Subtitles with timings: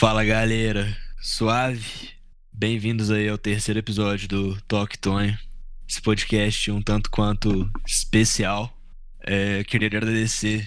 [0.00, 2.08] Fala galera, suave?
[2.50, 5.38] Bem-vindos aí ao terceiro episódio do Toque Tonho,
[5.86, 8.74] esse podcast um tanto quanto especial.
[9.20, 10.66] É, queria agradecer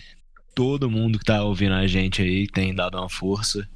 [0.54, 3.68] todo mundo que tá ouvindo a gente aí, que tem dado uma força.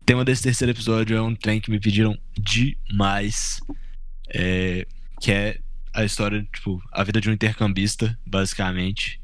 [0.00, 3.60] O tema desse terceiro episódio é um trem que me pediram demais,
[4.34, 4.86] é,
[5.20, 5.60] que é
[5.92, 9.20] a história, tipo, a vida de um intercambista, basicamente.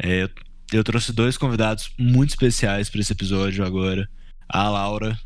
[0.00, 0.30] É,
[0.72, 4.08] eu trouxe dois convidados muito especiais para esse episódio agora.
[4.52, 5.18] A Laura,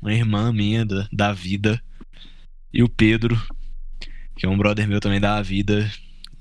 [0.00, 1.82] uma irmã minha da, da vida,
[2.72, 3.36] e o Pedro,
[4.36, 5.90] que é um brother meu também da vida.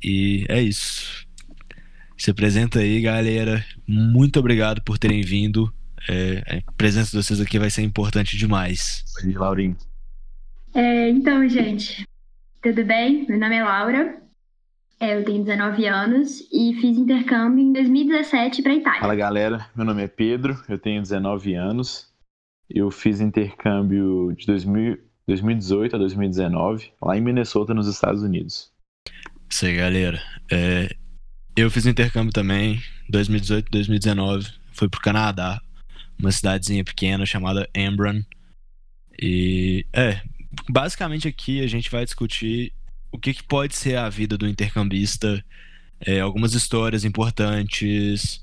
[0.04, 1.26] E é isso.
[2.18, 3.66] Se apresenta aí, galera.
[3.88, 5.74] Muito obrigado por terem vindo.
[6.08, 9.04] É, a presença de vocês aqui vai ser importante demais.
[9.24, 9.76] Oi, Laurinho.
[10.74, 12.06] É, então, gente,
[12.62, 13.26] tudo bem?
[13.28, 14.22] Meu nome é Laura,
[15.00, 19.02] é, eu tenho 19 anos e fiz intercâmbio em 2017 para Itália.
[19.02, 22.14] Fala galera, meu nome é Pedro, eu tenho 19 anos.
[22.70, 28.72] Eu fiz intercâmbio de 2000, 2018 a 2019 lá em Minnesota, nos Estados Unidos.
[29.50, 30.22] Isso aí, galera.
[30.52, 30.96] É,
[31.56, 34.48] eu fiz intercâmbio também, 2018 2019.
[34.72, 35.62] Fui pro Canadá,
[36.18, 38.24] uma cidadezinha pequena chamada Embrun.
[39.22, 40.22] E é,
[40.70, 42.74] basicamente aqui a gente vai discutir
[43.16, 45.44] o que, que pode ser a vida do intercambista,
[46.00, 48.42] é, algumas histórias importantes,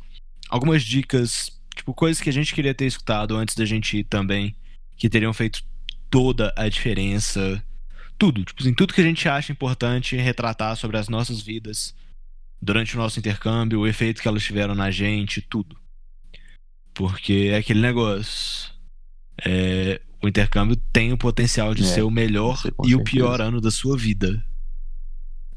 [0.48, 4.56] algumas dicas, tipo, coisas que a gente queria ter escutado antes da gente ir também,
[4.96, 5.62] que teriam feito
[6.10, 7.62] toda a diferença.
[8.18, 11.94] Tudo, tipo assim, tudo que a gente acha importante retratar sobre as nossas vidas
[12.60, 15.76] durante o nosso intercâmbio, o efeito que elas tiveram na gente, tudo.
[16.94, 18.70] Porque é aquele negócio.
[19.44, 23.60] É, o intercâmbio tem o potencial de é, ser o melhor e o pior ano
[23.60, 24.42] da sua vida.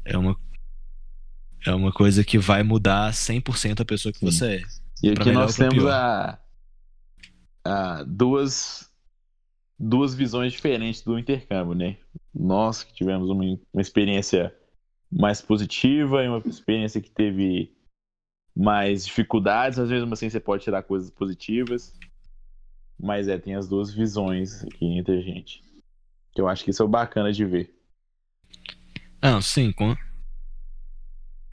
[0.06, 0.36] É uma,
[1.66, 4.26] é uma coisa que vai mudar 100% a pessoa que Sim.
[4.26, 4.62] você é.
[5.02, 6.38] E aqui nós temos a,
[7.64, 8.88] a duas,
[9.78, 11.96] duas visões diferentes do intercâmbio, né?
[12.34, 14.54] Nós que tivemos uma, uma experiência
[15.10, 17.74] mais positiva e uma experiência que teve
[18.56, 21.92] mais dificuldades, às vezes assim você pode tirar coisas positivas.
[22.98, 25.62] Mas é, tem as duas visões aqui entre a gente.
[26.32, 27.75] Que eu acho que isso é bacana de ver.
[29.26, 29.96] Ah, sim, com.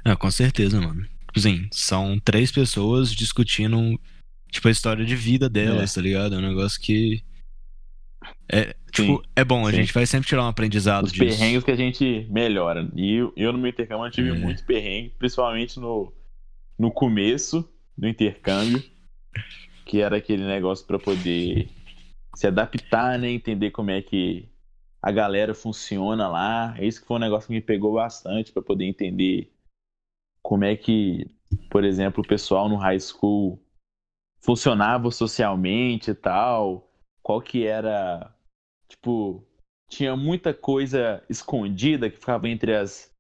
[0.06, 1.08] Ah, com certeza, mano.
[1.36, 4.00] Assim, são três pessoas discutindo,
[4.52, 5.96] tipo, a história de vida delas, é.
[5.96, 6.36] tá ligado?
[6.36, 7.24] É um negócio que.
[8.52, 9.78] É, tipo, sim, é bom, a sim.
[9.78, 11.38] gente vai sempre tirar um aprendizado Os disso.
[11.38, 12.90] perrengues que a gente melhora.
[12.96, 14.34] E eu, eu no meu intercâmbio tive é.
[14.34, 16.14] muito perrengue, principalmente no,
[16.78, 17.68] no começo
[17.98, 18.84] do intercâmbio
[19.86, 21.70] que era aquele negócio para poder
[22.36, 23.30] se adaptar, né?
[23.30, 24.50] Entender como é que
[25.04, 26.76] a galera funciona lá.
[26.80, 29.52] Isso que foi um negócio que me pegou bastante para poder entender
[30.42, 31.30] como é que,
[31.70, 33.62] por exemplo, o pessoal no high school
[34.40, 36.90] funcionava socialmente e tal.
[37.22, 38.34] Qual que era,
[38.88, 39.46] tipo,
[39.90, 43.12] tinha muita coisa escondida que ficava entre as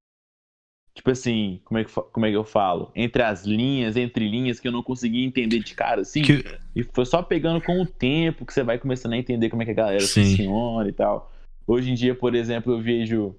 [0.95, 2.91] tipo assim, como é, que, como é que eu falo?
[2.95, 6.21] Entre as linhas, entre linhas, que eu não conseguia entender de cara, assim.
[6.21, 6.45] Que...
[6.75, 9.65] E foi só pegando com o tempo que você vai começando a entender como é
[9.65, 10.23] que a galera Sim.
[10.23, 11.32] funciona e tal.
[11.66, 13.35] Hoje em dia, por exemplo, eu vejo.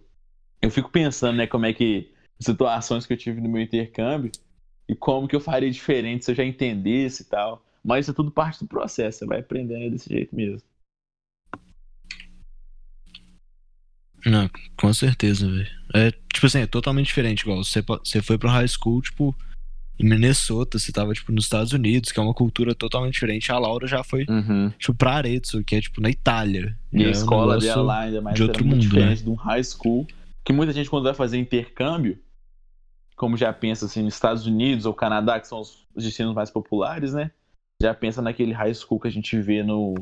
[0.61, 2.13] Eu fico pensando, né, como é que.
[2.39, 4.33] Situações que eu tive no meu intercâmbio
[4.89, 7.65] e como que eu faria diferente se eu já entendesse e tal.
[7.83, 10.61] Mas isso é tudo parte do processo, você vai aprendendo desse jeito mesmo.
[14.27, 15.69] Não, com certeza, velho.
[15.95, 19.37] É, tipo assim, é totalmente diferente, igual você, você foi pro high school, tipo,
[19.99, 23.53] em Minnesota, você tava, tipo, nos Estados Unidos, que é uma cultura totalmente diferente.
[23.53, 24.71] A Laura já foi, uhum.
[24.79, 26.77] tipo, pra Arezzo, que é, tipo, na Itália.
[26.93, 29.25] E a é escola um dela lá, ainda mais, de outro mundo, diferente né?
[29.25, 30.07] de um high school,
[30.45, 32.19] que muita gente, quando vai fazer intercâmbio,
[33.17, 37.15] como já pensa, assim, nos Estados Unidos ou Canadá, que são os destinos mais populares,
[37.15, 37.31] né?
[37.81, 39.95] Já pensa naquele high school que a gente vê no,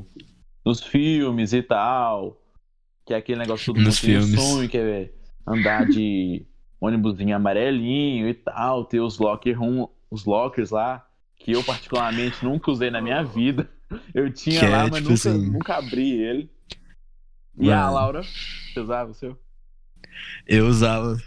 [0.64, 2.40] nos filmes e tal,
[3.06, 4.40] que é aquele negócio todo mundo Nos tem filmes.
[4.40, 5.10] sonho, que é
[5.46, 6.46] andar de
[6.86, 11.06] ônibusinho amarelinho e tal, ter os locker room, os lockers lá,
[11.36, 13.70] que eu particularmente nunca usei na minha vida.
[14.14, 16.50] Eu tinha Que é, lá, mas tipo nunca, assim- nunca abri ele.
[17.58, 17.92] E a Mano.
[17.94, 19.38] Laura, você usava o seu?
[20.46, 21.18] Eu usava.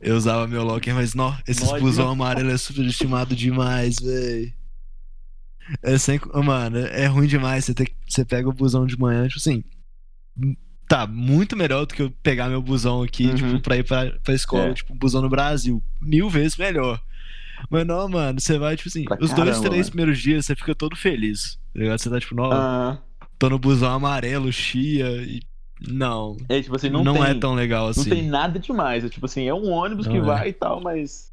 [0.00, 1.32] Eu usava meu locker, mas não,
[1.80, 2.12] busão não.
[2.12, 4.52] amarelo é superestimado demais, véi.
[5.82, 7.64] É sem, mano, é ruim demais.
[7.64, 9.62] Você, ter, você pega o busão de manhã, tipo assim.
[10.88, 13.34] Tá, muito melhor do que eu pegar meu busão aqui, Uhum.
[13.34, 14.74] tipo, pra ir pra, pra escola, É.
[14.74, 15.82] tipo, busão no Brasil.
[16.00, 17.00] Mil vezes melhor.
[17.70, 19.90] Mas não, mano, você vai, tipo assim, Pra os dois, caramba, três mano.
[19.90, 21.58] primeiros dias você fica todo feliz.
[21.72, 21.98] Tá ligado?
[21.98, 22.98] Você tá, tipo, não, Ah,
[23.38, 25.40] tô no busão amarelo, chia, e.
[25.88, 26.36] Não.
[26.48, 28.08] é tipo assim, Não, não, tem, é tão legal assim.
[28.08, 29.04] não tem nada demais.
[29.04, 30.36] É tipo assim, é um ônibus que Não é.
[30.38, 31.32] vai e tal, mas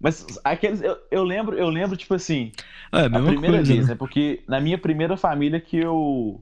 [0.00, 0.80] Mas aqueles.
[0.82, 2.52] Eu, eu lembro, eu lembro, tipo assim.
[2.92, 3.62] É, a primeira coisa.
[3.72, 3.92] vez, né?
[3.92, 3.94] né?
[3.96, 6.40] Porque na minha primeira família que eu.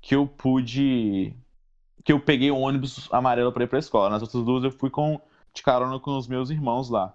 [0.00, 1.32] que eu pude.
[2.08, 4.08] Que eu peguei o ônibus amarelo pra ir pra escola.
[4.08, 5.20] Nas outras duas eu fui com.
[5.54, 7.14] de carona com os meus irmãos lá.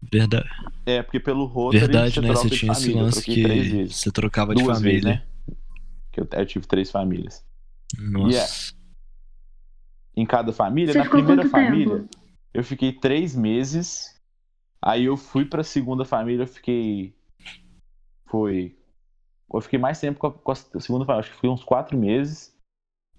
[0.00, 0.48] Verdade,
[0.86, 2.28] É, porque pelo Rotary verdade você né?
[2.28, 3.00] Você de tinha esse família.
[3.00, 3.96] Eu lance que vezes.
[3.96, 5.26] você trocava de Duas vezes, família.
[5.48, 5.56] né?
[6.12, 7.44] Que eu, eu tive três famílias.
[7.98, 8.28] Nossa.
[8.32, 8.52] Yeah.
[10.16, 12.08] Em cada família, Você na primeira família, tempo?
[12.54, 14.14] eu fiquei três meses.
[14.80, 17.12] Aí eu fui pra segunda família, eu fiquei.
[18.26, 18.76] Foi.
[19.52, 21.98] Eu fiquei mais tempo com a, com a segunda família, acho que fiquei uns quatro
[21.98, 22.56] meses.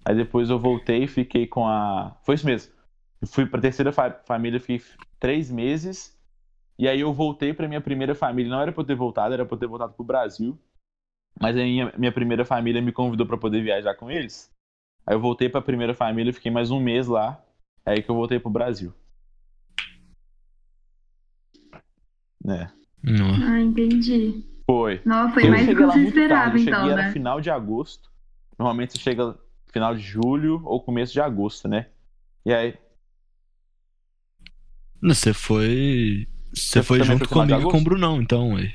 [0.04, 2.16] Aí depois eu voltei e fiquei com a.
[2.22, 2.72] Foi isso mesmo.
[3.20, 4.82] Eu fui pra terceira fa- família, fiquei
[5.20, 6.18] três meses.
[6.78, 8.50] E aí eu voltei pra minha primeira família.
[8.50, 10.58] Não era pra eu ter voltado, era pra eu ter voltado pro Brasil.
[11.40, 14.50] Mas aí minha, minha primeira família me convidou pra poder viajar com eles.
[15.06, 17.40] Aí eu voltei pra primeira família, fiquei mais um mês lá.
[17.86, 18.92] É aí que eu voltei pro Brasil.
[22.44, 22.72] Né?
[23.02, 23.34] Não.
[23.44, 24.44] Ah, entendi.
[24.66, 25.00] Foi.
[25.04, 27.02] Não, foi eu mais do que você esperava, então, cheguei né?
[27.02, 28.10] era final de agosto.
[28.58, 29.36] Normalmente você chega
[29.72, 31.88] final de julho ou começo de agosto, né?
[32.44, 32.76] E aí,
[35.02, 36.28] Você foi.
[36.52, 37.84] Você foi junto foi comigo e com o?
[37.84, 38.72] Brunão, então, ué.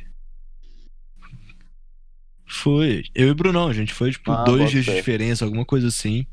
[2.50, 3.04] Foi.
[3.14, 5.88] Eu e o Brunão, a gente foi, tipo, Ah, dois dias de diferença, alguma coisa
[5.88, 6.26] assim.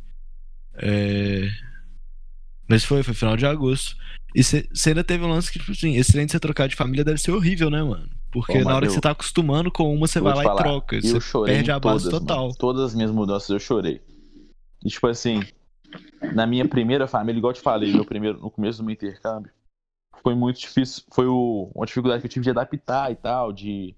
[0.76, 1.48] É...
[2.68, 3.94] Mas foi, foi final de agosto.
[4.34, 6.74] E você ainda teve um lance que, tipo assim, esse trem de você trocar de
[6.74, 8.08] família deve ser horrível, né, mano?
[8.32, 10.34] Porque Pô, na hora mas que você eu- tá acostumando com uma, você eu vai
[10.34, 10.96] lá te e falar, troca.
[10.96, 12.42] eu Você chorei perde a base todas, total.
[12.44, 12.54] mano.
[12.58, 14.00] Todas as minhas mudanças eu chorei.
[14.84, 15.40] E tipo assim,
[16.34, 19.50] na minha primeira família, igual eu te falei, meu primeiro, no começo do meu intercâmbio,
[20.22, 21.04] foi muito difícil.
[21.12, 23.94] Foi o, uma dificuldade que eu tive de adaptar e tal, de.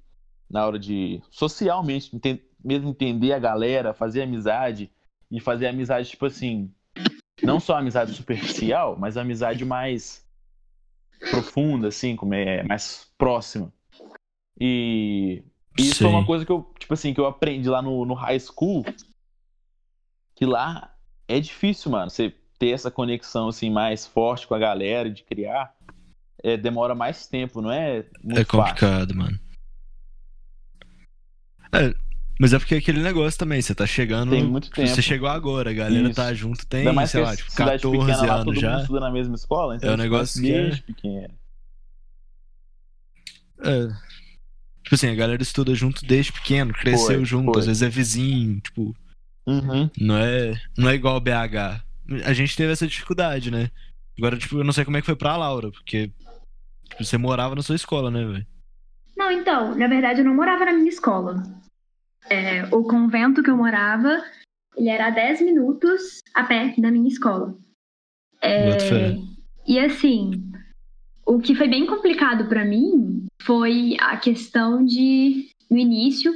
[0.50, 1.22] Na hora de.
[1.30, 4.90] Socialmente, enten- mesmo entender a galera, fazer amizade.
[5.30, 6.70] E fazer amizade, tipo assim.
[7.42, 10.26] Não só amizade superficial, mas amizade mais
[11.30, 13.72] profunda, assim, como é mais próxima.
[14.58, 15.42] E
[15.78, 16.16] isso foi Sim.
[16.16, 18.84] uma coisa que eu, tipo assim, que eu aprendi lá no, no high school.
[20.36, 20.94] Que lá
[21.26, 22.08] é difícil, mano.
[22.10, 25.74] Você ter essa conexão, assim, mais forte com a galera, de criar.
[26.42, 28.46] É, demora mais tempo, não é É fácil.
[28.46, 29.40] complicado, mano.
[31.72, 31.92] É,
[32.38, 34.30] mas é porque é aquele negócio também, você tá chegando.
[34.30, 34.86] Tem muito tempo.
[34.86, 36.14] Você chegou agora, a galera Isso.
[36.14, 38.46] tá junto, tem, Ainda mais sei lá, é tipo, cidade 14 pequena lá, todo anos
[38.46, 38.80] mundo já.
[38.80, 41.34] estuda na mesma escola, então É um gente negócio conhece que é- pequeno.
[43.64, 43.86] É.
[44.84, 47.60] Tipo assim, a galera estuda junto desde pequeno, cresceu Foi, junto, foi.
[47.60, 48.94] às vezes é vizinho, tipo,
[49.46, 49.88] Uhum.
[50.00, 51.84] não é, não é igual o BH.
[52.24, 53.70] A gente teve essa dificuldade, né?
[54.18, 56.10] Agora, tipo, eu não sei como é que foi pra Laura, porque
[56.88, 58.46] tipo, você morava na sua escola, né, velho?
[59.16, 61.42] Não, então, na verdade eu não morava na minha escola.
[62.28, 64.22] É, o convento que eu morava,
[64.76, 67.56] ele era a 10 minutos a pé da minha escola.
[68.42, 69.16] É,
[69.66, 70.30] e assim,
[71.24, 76.32] o que foi bem complicado pra mim foi a questão de, no início,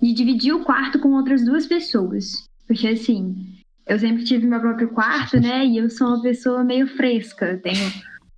[0.00, 2.44] de dividir o quarto com outras duas pessoas.
[2.66, 3.54] Porque assim,
[3.86, 5.66] eu sempre tive meu próprio quarto, né?
[5.66, 7.52] E eu sou uma pessoa meio fresca.
[7.52, 7.92] Eu tenho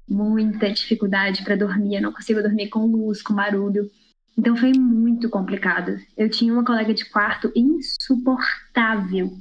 [0.08, 1.96] muita dificuldade pra dormir.
[1.96, 3.90] Eu não consigo dormir com luz, com barulho.
[4.36, 5.98] Então foi muito complicado.
[6.16, 9.32] Eu tinha uma colega de quarto insuportável,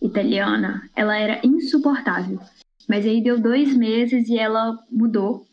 [0.00, 0.88] italiana.
[0.96, 2.40] Ela era insuportável.
[2.88, 5.46] Mas aí deu dois meses e ela mudou.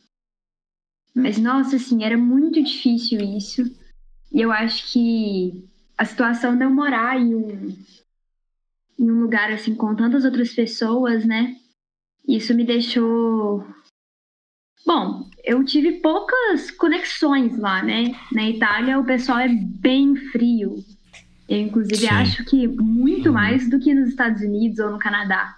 [1.14, 3.64] Mas nossa, assim, era muito difícil isso.
[4.32, 5.68] E eu acho que
[5.98, 7.78] a situação eu morar em um,
[9.00, 11.56] em um lugar assim com tantas outras pessoas, né?
[12.28, 13.66] Isso me deixou.
[14.86, 18.16] Bom, eu tive poucas conexões lá, né?
[18.32, 20.76] Na Itália o pessoal é bem frio.
[21.48, 22.08] Eu, inclusive, Sim.
[22.08, 23.34] acho que muito Uhum.
[23.34, 25.56] mais do que nos Estados Unidos ou no Canadá.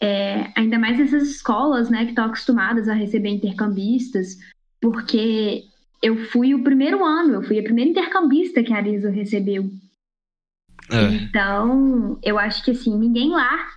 [0.00, 4.36] É, ainda mais essas escolas, né, que estão acostumadas a receber intercambistas,
[4.80, 5.64] porque
[6.02, 9.70] eu fui o primeiro ano, eu fui a primeira intercambista que a Arisa recebeu.
[10.90, 13.68] É, Então, eu acho que assim, ninguém lá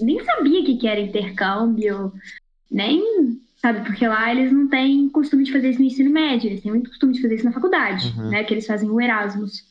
[0.00, 2.12] nem sabia o que que era intercâmbio,
[2.70, 3.02] nem,
[3.56, 6.72] sabe, porque lá eles não têm costume de fazer isso no ensino médio, eles têm
[6.72, 8.30] muito costume de fazer isso na faculdade, Uhum.
[8.30, 9.64] né, que eles fazem o Erasmus.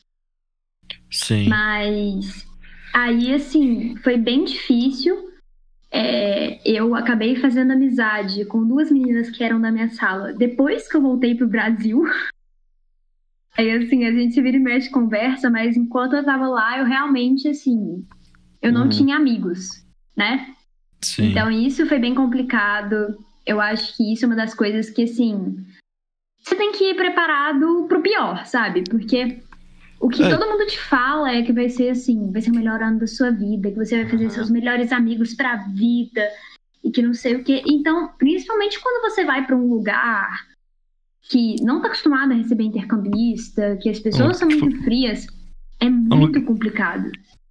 [1.10, 1.48] sim.
[1.48, 2.46] Mas
[2.92, 5.30] aí, assim, foi bem difícil.
[5.90, 10.96] É, eu acabei fazendo amizade com duas meninas que eram da minha sala depois que
[10.96, 12.02] eu voltei pro Brasil.
[13.56, 17.48] Aí, assim, a gente vira e mexe conversa, mas enquanto eu tava lá, eu realmente,
[17.48, 18.04] assim,
[18.60, 18.88] eu não Uhum.
[18.88, 19.84] tinha amigos,
[20.16, 20.54] né?
[21.02, 21.26] Sim.
[21.30, 23.16] Então isso foi bem complicado.
[23.46, 25.56] Eu acho que isso é uma das coisas que, assim,
[26.42, 28.82] você tem que ir preparado pro pior, sabe?
[28.90, 29.42] Porque
[30.00, 30.28] o que É.
[30.28, 33.06] todo mundo te fala é que vai ser assim, vai ser o melhor ano da
[33.06, 34.30] sua vida, que você vai fazer Uhum.
[34.30, 36.28] seus melhores amigos pra vida
[36.82, 37.62] e que não sei o quê.
[37.66, 40.28] Então, principalmente quando você vai pra um lugar
[41.30, 45.26] que não tá acostumado a receber intercambista, que as pessoas são muito frias,
[45.80, 47.10] é muito complicado.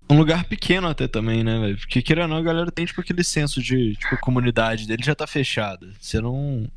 [0.09, 1.77] Um lugar pequeno até também, né, velho?
[1.77, 5.01] Porque queira ou não, a galera tem, tipo, aquele senso de, tipo, a comunidade dele
[5.03, 5.87] já tá fechada.
[5.99, 6.67] Você não.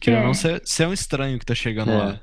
[0.00, 1.96] Queira ou não, você é um estranho que tá chegando É.
[1.96, 2.20] lá.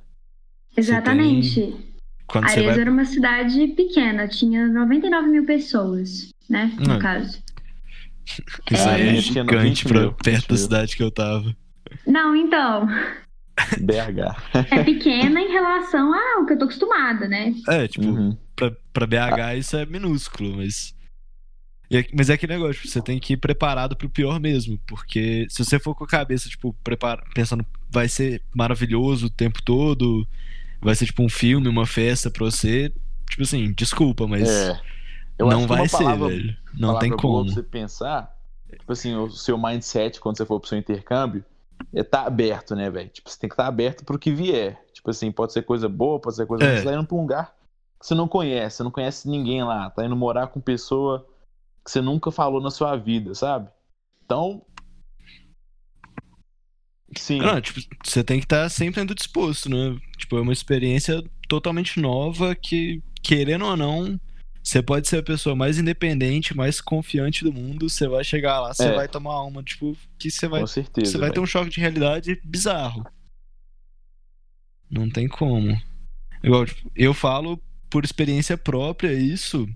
[0.76, 1.62] Exatamente.
[1.62, 1.94] tem-
[2.26, 2.80] Quando Arezzo vai.
[2.80, 6.72] era uma cidade pequena, tinha 99 mil pessoas, né?
[6.80, 7.00] No Hum.
[7.00, 7.42] caso.
[8.72, 11.56] Isso aí é É, gigante 20 pra, perto 20 da cidade que eu tava.
[12.08, 12.88] Não, então,
[13.80, 14.66] BH.
[14.72, 17.54] é pequena em relação ao que eu tô acostumada, né?
[17.70, 18.38] É, tipo, Uhum.
[18.56, 20.96] pra, pra BH isso é minúsculo, mas.
[22.14, 24.80] mas é aquele negócio, tipo, você tem que ir preparado pro pior mesmo.
[24.88, 29.62] Porque se você for com a cabeça, tipo, prepara, pensando, vai ser maravilhoso o tempo
[29.62, 30.28] todo,
[30.82, 32.92] vai ser tipo um filme, uma festa pra você,
[33.30, 34.82] tipo assim, desculpa, mas É.
[35.40, 36.58] Não que vai ser, palavra- velho.
[36.74, 37.46] Não tem boa como.
[37.46, 38.36] Pra você pensar,
[38.72, 41.44] tipo assim, o seu mindset quando você for pro seu intercâmbio
[41.94, 43.10] é tá aberto, né, velho?
[43.10, 44.84] Tipo, você tem que estar aberto pro que vier.
[44.94, 46.78] Tipo assim, pode ser coisa boa, pode ser coisa É.
[46.78, 47.56] Você tá indo pra um lugar
[48.00, 51.26] que você não conhece, você não conhece ninguém lá, tá indo morar com pessoa
[51.84, 53.70] que você nunca falou na sua vida, sabe?
[54.26, 54.62] Então.
[57.16, 57.40] Sim.
[57.40, 60.00] Não, tipo, você tem que estar sempre sendo disposto, né?
[60.18, 64.20] Tipo, é uma experiência totalmente nova que, querendo ou não,
[64.64, 68.74] você pode ser a pessoa mais independente, mais confiante do mundo, você vai chegar lá,
[68.74, 68.96] você É.
[68.96, 71.12] vai tomar uma, tipo, que você vai, com certeza.
[71.12, 71.44] você vai ter velho.
[71.44, 73.06] um choque de realidade bizarro.
[74.90, 75.80] Não tem como.
[76.44, 79.68] Igual, tipo, eu falo por experiência própria isso.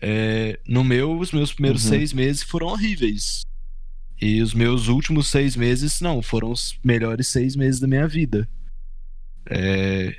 [0.00, 1.90] É, no meu, os meus primeiros Uhum.
[1.90, 3.42] seis meses foram horríveis.
[4.20, 8.48] E os meus últimos seis meses, não, foram os melhores seis meses da minha vida.
[9.48, 10.14] É,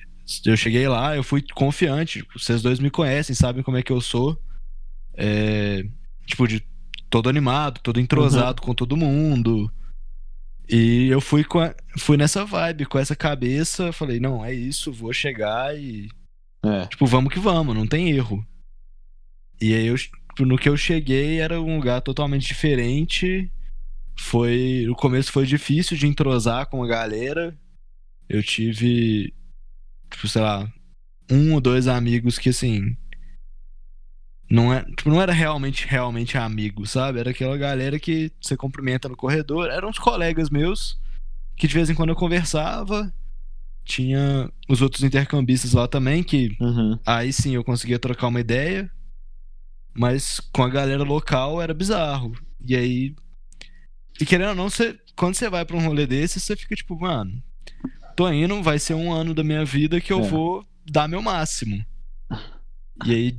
[0.46, 2.20] eu cheguei lá, eu fui confiante.
[2.20, 4.40] tipo, Vocês dois me conhecem, sabem como é que eu sou.
[5.14, 5.84] É,
[6.26, 6.62] tipo, de
[7.10, 9.72] todo animado, todo entrosado com todo mundo.
[10.70, 13.94] E eu fui, com a- fui nessa vibe, com essa cabeça.
[13.94, 16.10] Falei, não, é isso, vou chegar e.
[16.64, 16.86] É.
[16.88, 18.46] Tipo, vamos que vamos, não tem erro.
[19.62, 23.50] E aí, eu, tipo, no que eu cheguei, era um lugar totalmente diferente.
[24.20, 24.84] Foi.
[24.88, 27.58] No começo foi difícil de entrosar com a galera.
[28.28, 29.34] Eu tive.
[30.10, 30.72] Tipo, sei lá.
[31.30, 32.96] Um ou dois amigos que, assim.
[34.50, 37.20] Não, é, tipo, não era realmente, realmente amigo, sabe?
[37.20, 39.70] Era aquela galera que você cumprimenta no corredor.
[39.70, 40.98] Eram uns colegas meus
[41.58, 43.14] que de vez em quando eu conversava.
[43.84, 47.00] Tinha os outros intercambistas lá também, que Uhum.
[47.06, 48.90] aí sim eu conseguia trocar uma ideia.
[49.94, 52.34] Mas com a galera local era bizarro.
[52.66, 53.16] E aí.
[54.20, 57.00] E querendo ou não, você, quando você vai pra um rolê desse, você fica tipo,
[57.00, 57.42] mano,
[58.18, 60.28] tô indo, vai ser um ano da minha vida que eu É.
[60.28, 61.86] vou dar meu máximo.
[63.06, 63.38] E aí,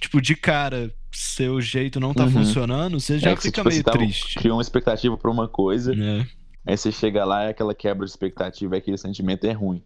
[0.00, 2.30] tipo, de cara, seu jeito não tá Uhum.
[2.32, 4.38] funcionando, você já É que você, fica tipo, meio você tava- triste.
[4.38, 5.94] Criou uma expectativa pra uma coisa.
[5.94, 6.26] né?
[6.66, 9.82] Aí você chega lá e aquela quebra de expectativa, aquele sentimento é ruim.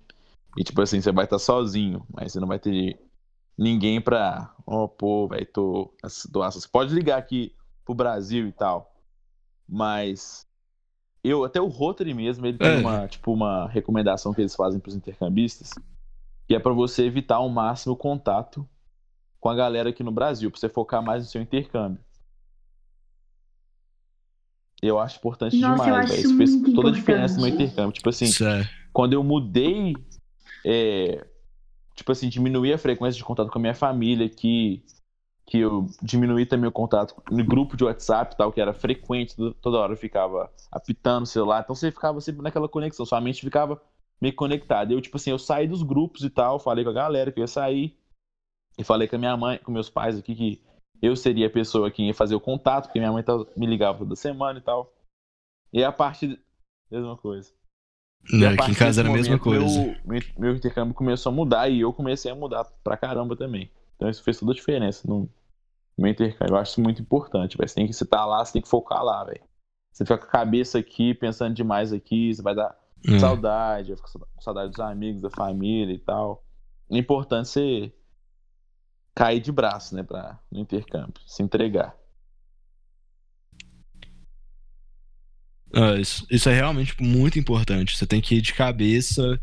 [0.57, 2.99] E tipo assim, você vai estar sozinho, mas você não vai ter
[3.59, 4.53] ninguém pra.
[4.67, 6.61] Ó, pô, velho, tô situação.
[6.61, 7.53] Você pode ligar aqui
[7.85, 8.95] pro Brasil e tal.
[9.69, 10.47] Mas.
[11.25, 12.79] Eu, até o Rotary mesmo, ele tem É.
[12.79, 15.71] uma, tipo, uma recomendação que eles fazem pros intercambistas,
[16.49, 18.69] que é pra você evitar ao máximo o contato
[19.39, 22.03] com a galera aqui no Brasil, pra você focar mais no seu intercâmbio.
[24.83, 26.21] Eu acho importante Nossa, demais, acho.
[26.21, 27.93] Isso fez toda a diferença no meu intercâmbio.
[27.93, 28.69] Tipo assim, é.
[28.93, 29.95] quando eu mudei,
[30.67, 31.25] é,
[31.95, 34.85] tipo assim, diminuí a frequência de contato com a minha família, que,
[35.53, 39.37] que eu diminuí também o contato no grupo de WhatsApp e tal, que era frequente,
[39.37, 43.21] to- toda hora eu ficava apitando o celular, então você ficava sempre naquela conexão, sua
[43.21, 43.79] mente ficava
[44.19, 44.95] meio conectada.
[44.95, 47.43] Eu, tipo assim, eu saí dos grupos e tal, falei com a galera que eu
[47.43, 47.95] ia sair,
[48.79, 50.63] e falei com a minha mãe, com meus pais aqui, que
[51.03, 53.99] eu seria a pessoa que ia fazer o contato, porque minha mãe tava- me ligava
[53.99, 54.91] toda semana e tal.
[55.71, 56.41] E a partir.
[56.91, 57.53] Mesma coisa.
[58.33, 59.67] A Aqui em casa era a mesma coisa.
[59.67, 63.71] Meu, meu, meu intercâmbio começou a mudar e eu comecei a mudar pra caramba também.
[63.97, 65.07] Então isso fez toda a diferença
[66.03, 66.55] no meu intercâmbio.
[66.55, 67.69] Eu acho isso muito importante, velho.
[67.69, 69.41] Você tem que você tá lá, você tem que focar lá, velho.
[69.93, 73.19] Você fica com a cabeça aqui, pensando demais aqui, você vai dar É.
[73.19, 76.45] saudade, vai ficar com saudade dos amigos, da família e tal.
[76.91, 77.93] É importante você
[79.15, 81.95] cair de braço, né, pra, no intercâmbio, se entregar.
[85.75, 87.97] Ah, isso, isso é realmente muito importante.
[87.97, 89.41] Você tem que ir de cabeça,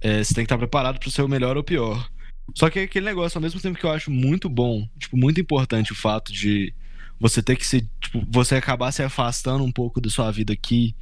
[0.00, 2.10] é, você tem que estar preparado para o melhor ou o pior.
[2.54, 5.40] Só que é aquele negócio, ao mesmo tempo que eu acho muito bom, tipo, muito
[5.40, 6.74] importante o fato de
[7.18, 7.88] você ter que se.
[8.00, 10.94] Tipo, você acabar se afastando um pouco da sua vida aqui,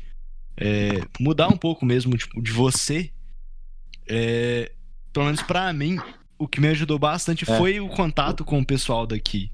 [0.57, 3.11] é, mudar um pouco mesmo, tipo, de você.
[4.07, 4.73] É,
[5.13, 5.99] pelo menos pra mim,
[6.39, 7.57] o que me ajudou bastante É.
[7.59, 9.51] foi o contato com o pessoal daqui.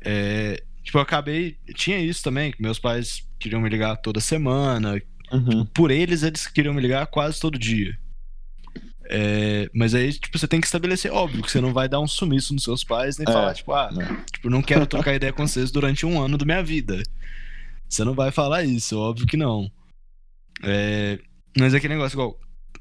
[0.00, 1.56] É, tipo, eu acabei.
[1.74, 5.02] Tinha isso também, que meus pais queriam me ligar toda semana.
[5.32, 5.66] Uhum.
[5.66, 7.98] Por eles, eles queriam me ligar quase todo dia.
[9.06, 12.06] É, mas aí, tipo, você tem que estabelecer, óbvio, que você não vai dar um
[12.06, 14.16] sumiço nos seus pais, nem É, falar, tipo, ah, né.
[14.32, 17.02] tipo, não quero trocar ideia com vocês durante um ano da minha vida.
[17.88, 19.70] Você não vai falar isso, óbvio que não.
[20.62, 21.18] É,
[21.58, 22.38] mas é aquele negócio, igual,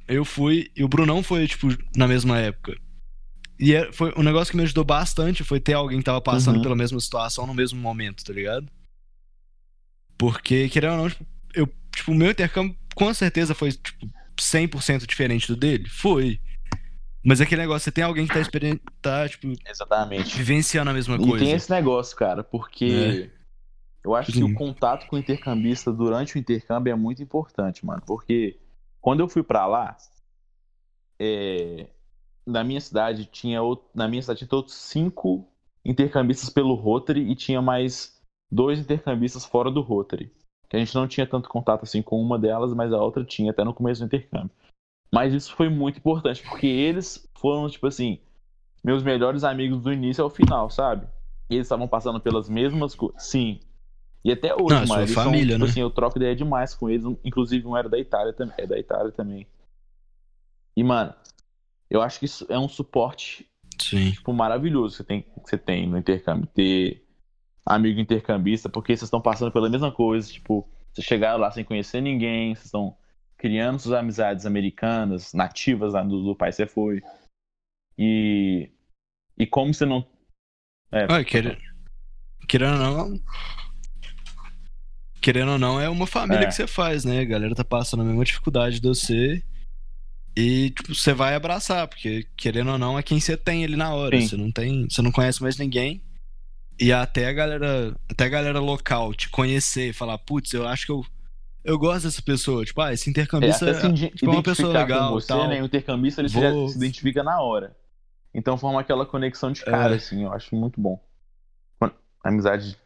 [0.07, 2.75] eu fui, e o Brunão foi, tipo, na mesma época.
[3.59, 6.55] E é- foi um negócio que me ajudou bastante foi ter alguém que tava passando
[6.57, 6.61] Uhum.
[6.61, 8.67] pela mesma situação no mesmo momento, tá ligado?
[10.17, 15.05] Porque, querendo ou não, tipo, eu, tipo, o meu intercâmbio com certeza foi, tipo, 100%
[15.05, 15.87] diferente do dele.
[15.89, 16.39] Foi.
[17.25, 20.35] Mas aquele negócio, você tem alguém que tá, experi- tá tipo, Exatamente.
[20.35, 21.45] vivenciando a mesma E coisa.
[21.45, 23.31] tem esse negócio, cara, porque
[24.03, 24.43] eu acho que Sim.
[24.43, 28.01] o contato com o intercambista durante o intercâmbio é muito importante, mano.
[28.05, 28.59] Porque
[28.99, 29.95] quando eu fui pra lá,
[31.19, 31.87] é,
[32.45, 35.47] na minha cidade tinha out- na minha cidade tinha outros cinco
[35.85, 38.21] intercambistas pelo Rotary e tinha mais
[38.51, 40.31] dois intercambistas fora do Rotary.
[40.73, 43.51] Que a gente não tinha tanto contato assim com uma delas, mas a outra tinha
[43.51, 44.49] até no começo do intercâmbio.
[45.13, 48.17] Mas isso foi muito importante, porque eles foram, tipo assim,
[48.83, 51.05] meus melhores amigos do início ao final, sabe?
[51.47, 53.21] E eles estavam passando pelas mesmas coisas.
[53.21, 53.59] Sim.
[54.25, 55.65] E até hoje, Não, eles família, são, tipo né?
[55.65, 57.05] assim, eu troco ideia demais com eles.
[57.23, 58.55] Inclusive, um era da Itália também.
[58.57, 59.45] É da Itália também.
[60.75, 61.13] E, mano,
[61.87, 63.47] eu acho que isso é um suporte,
[63.79, 64.09] Sim.
[64.09, 66.47] tipo, maravilhoso que você tem, que você tem no intercâmbio.
[66.47, 67.02] Ter
[67.65, 72.01] amigo intercambista, porque vocês estão passando pela mesma coisa, tipo, vocês chegaram lá sem conhecer
[72.01, 72.95] ninguém, vocês estão
[73.37, 77.01] criando suas amizades americanas, nativas lá do, do país que você foi.
[77.97, 78.69] E.
[79.37, 80.05] E como você não.
[80.91, 81.57] É, Ah, quer...
[82.47, 83.19] Querendo ou não.
[85.21, 86.47] Querendo ou não, é uma família É.
[86.47, 87.21] que você faz, né?
[87.21, 89.41] A galera tá passando a mesma dificuldade de você.
[90.35, 93.93] E, tipo, você vai abraçar, porque querendo ou não, é quem você tem ali na
[93.93, 94.19] hora.
[94.19, 94.27] Sim.
[94.27, 94.89] Você não tem.
[94.89, 96.01] Você não conhece mais ninguém.
[96.79, 97.95] E até a galera.
[98.09, 101.05] Até a galera local te conhecer e falar, putz, eu acho que eu.
[101.63, 102.65] Eu gosto dessa pessoa.
[102.65, 103.69] Tipo, ah, esse É, intercambista.
[103.71, 105.47] até se indi- tipo, uma pessoa legal com você, tal.
[105.47, 105.61] né?
[105.61, 107.75] O intercambista ele Vou- se identifica na hora.
[108.33, 109.97] Então forma aquela conexão de cara, É.
[109.97, 110.99] assim, eu acho muito bom.
[112.23, 112.77] Amizade.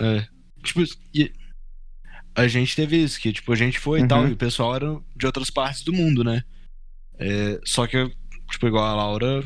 [0.00, 0.26] É.
[0.62, 0.82] Tipo,
[1.12, 1.32] e
[2.34, 4.28] a gente teve isso, que tipo, a gente foi e tal, Uhum.
[4.28, 6.42] e o pessoal era de outras partes do mundo, né?
[7.18, 8.10] É, só que,
[8.50, 9.42] tipo, igual a Laura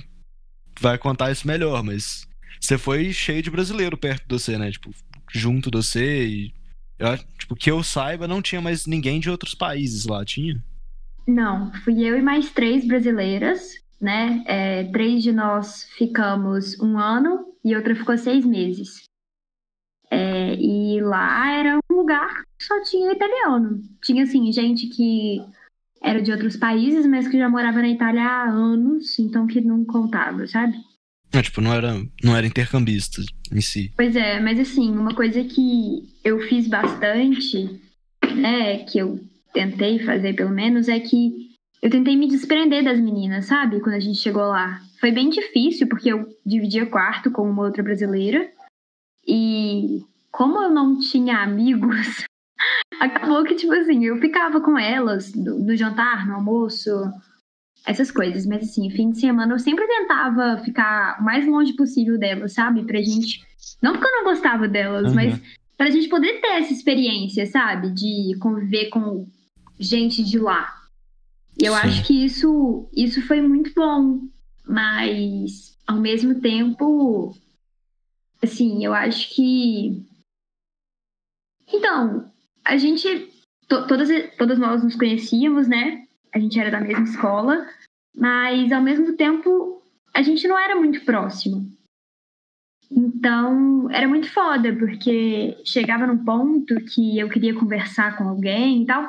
[0.80, 2.27] vai contar isso melhor, mas
[2.60, 4.70] você foi cheio de brasileiro perto de você, né?
[4.70, 4.90] Tipo,
[5.32, 6.54] junto de você e.
[6.98, 10.62] Eu, tipo, que eu saiba, não tinha mais ninguém de outros países lá, tinha?
[11.26, 14.42] Não, fui eu e mais três brasileiras, né?
[14.46, 19.02] É, três de nós ficamos um ano e outra ficou seis meses.
[20.10, 23.80] É, e lá era um lugar que só tinha italiano.
[24.02, 25.40] Tinha, assim, gente que
[26.02, 29.84] era de outros países, mas que já morava na Itália há anos, então que não
[29.84, 30.76] contava, sabe?
[31.32, 33.92] É, tipo, não era, não era intercambista em si.
[33.96, 37.80] Pois é, mas assim, uma coisa que eu fiz bastante,
[38.34, 39.20] né, que eu
[39.52, 41.48] tentei fazer pelo menos, é que
[41.82, 43.80] eu tentei me desprender das meninas, sabe?
[43.80, 44.80] Quando a gente chegou lá.
[45.00, 48.50] Foi bem difícil, porque eu dividia quarto com uma outra brasileira.
[49.26, 52.24] E como eu não tinha amigos,
[52.98, 56.90] acabou que, tipo assim, eu ficava com elas no, no jantar, no almoço,
[57.88, 58.46] essas coisas.
[58.46, 62.84] Mas assim, fim de semana eu sempre tentava ficar o mais longe possível delas, sabe?
[62.84, 63.40] Pra gente.
[63.82, 65.14] Não porque eu não gostava delas, Uhum.
[65.14, 65.40] mas
[65.76, 67.90] pra gente poder ter essa experiência, sabe?
[67.90, 69.26] De conviver com
[69.78, 70.74] gente de lá.
[71.60, 71.78] E eu Sim.
[71.80, 74.20] acho que isso, isso foi muito bom.
[74.66, 77.34] Mas, ao mesmo tempo,
[78.42, 80.04] assim, eu acho que.
[81.72, 82.30] Então,
[82.64, 83.28] a gente.
[83.68, 86.04] to- todas, todas nós nos conhecíamos, né?
[86.34, 87.66] A gente era da mesma escola,
[88.16, 89.82] mas ao mesmo tempo
[90.14, 91.70] a gente não era muito próximo.
[92.90, 98.86] Então, era muito foda, porque chegava num ponto que eu queria conversar com alguém e
[98.86, 99.08] tal.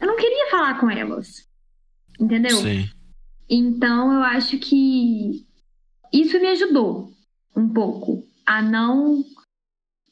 [0.00, 1.48] Eu não queria falar com elas.
[2.18, 2.56] Entendeu?
[2.56, 2.90] Sim.
[3.48, 5.46] Então, eu acho que
[6.12, 7.12] isso me ajudou
[7.56, 9.24] um pouco a não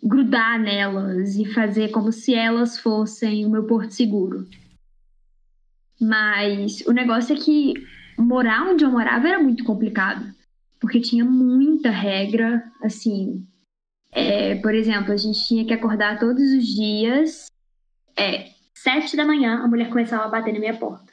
[0.02, 4.46] grudar nelas e fazer como se elas fossem o meu porto seguro.
[6.00, 7.74] Mas o negócio é que
[8.18, 10.24] morar onde eu morava era muito complicado,
[10.80, 13.46] porque tinha muita regra, assim.
[14.12, 17.46] é, por exemplo, a gente tinha que acordar todos os dias,
[18.16, 21.12] é, sete da manhã, a mulher começava a bater na minha porta.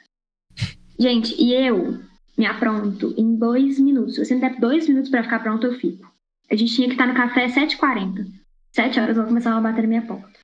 [0.98, 2.00] Gente, e eu
[2.36, 4.14] me apronto em dois minutos.
[4.26, 6.12] Se me der dois minutos pra ficar pronto, eu fico.
[6.50, 8.26] A gente tinha que estar no café às 7h40.
[8.72, 10.43] Sete horas ela começava a bater na minha porta.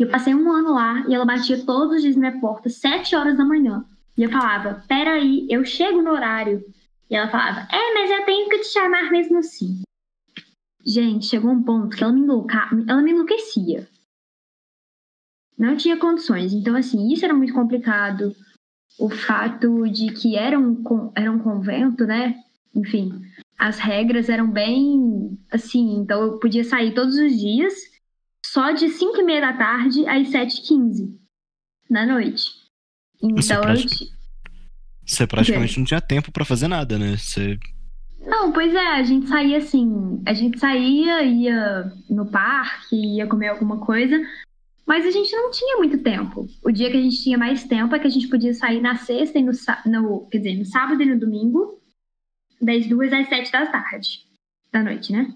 [0.00, 2.70] E eu passei um ano lá e ela batia todos os dias na minha porta,
[2.70, 3.84] sete horas da manhã.
[4.16, 6.64] E eu falava, peraí, eu chego no horário.
[7.10, 9.82] E ela falava, é, mas eu tenho que te chamar mesmo assim.
[10.86, 12.70] Gente, chegou um ponto que ela me, enlouca...
[12.88, 13.86] ela me enlouquecia.
[15.58, 16.54] não tinha condições.
[16.54, 18.34] Então, assim, isso era muito complicado.
[18.98, 20.82] O fato de que era um,
[21.14, 22.42] era um convento, né?
[22.74, 23.20] Enfim,
[23.58, 25.96] as regras eram bem assim.
[25.98, 27.89] Então, eu podia sair todos os dias,
[28.52, 31.16] só de 5 e meia da tarde às 7h15
[31.88, 32.44] da noite.
[33.22, 33.76] Então, eu.
[35.06, 37.16] Você praticamente não tinha tempo para fazer nada, né?
[37.16, 37.58] Você
[38.20, 43.48] não, pois é, a gente saía assim, a gente saía, ia no parque, ia comer
[43.48, 44.20] alguma coisa,
[44.86, 46.46] mas a gente não tinha muito tempo.
[46.62, 48.96] O dia que a gente tinha mais tempo é que a gente podia sair na
[48.96, 49.52] sexta e no,
[49.86, 51.80] no quer dizer, no sábado e no domingo,
[52.60, 54.26] das duas às sete da tarde,
[54.70, 55.34] da noite, né?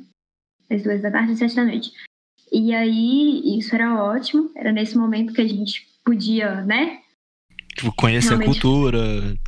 [0.68, 1.90] Das duas da tarde às sete da noite.
[2.54, 7.00] E aí, isso era ótimo, era nesse momento que a gente podia, né?
[7.76, 8.50] Tipo, conhecer Realmente...
[8.50, 9.00] a cultura,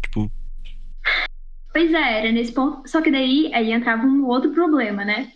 [0.02, 0.30] tipo,
[1.76, 2.88] Pois é, era nesse ponto.
[2.88, 5.30] Só que daí aí entrava um outro problema, né?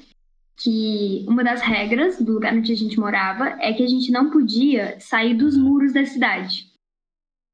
[0.56, 4.30] Que uma das regras do lugar onde a gente morava é que a gente não
[4.30, 6.66] podia sair dos muros da cidade.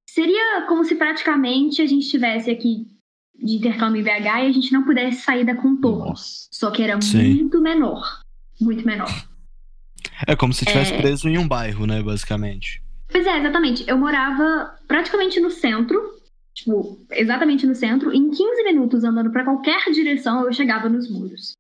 [0.09, 2.87] Seria como se praticamente a gente estivesse aqui
[3.35, 6.07] de intercâmbio em BH e a gente não pudesse sair da contorno.
[6.11, 6.47] Nossa.
[6.53, 7.35] Só que era Sim.
[7.35, 8.21] muito menor.
[8.61, 9.11] Muito menor.
[10.27, 10.99] É como se estivesse é...
[10.99, 12.83] preso em um bairro, né, basicamente.
[13.09, 13.85] Pois é, exatamente.
[13.89, 16.01] Eu morava praticamente no centro,
[16.55, 21.53] tipo, exatamente no centro, em 15 minutos andando para qualquer direção eu chegava nos muros.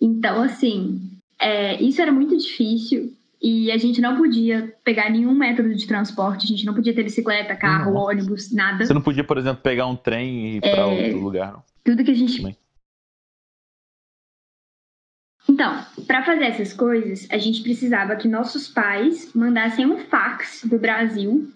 [0.00, 1.00] Então, assim,
[1.40, 6.44] é, isso era muito difícil e a gente não podia pegar nenhum método de transporte,
[6.44, 8.02] a gente não podia ter bicicleta, carro, uhum.
[8.02, 8.86] ônibus, nada.
[8.86, 11.62] Você não podia, por exemplo, pegar um trem e ir para é, outro lugar, não?
[11.84, 12.36] Tudo que a gente.
[12.36, 12.56] Também.
[15.48, 20.78] Então, para fazer essas coisas, a gente precisava que nossos pais mandassem um fax do
[20.78, 21.50] Brasil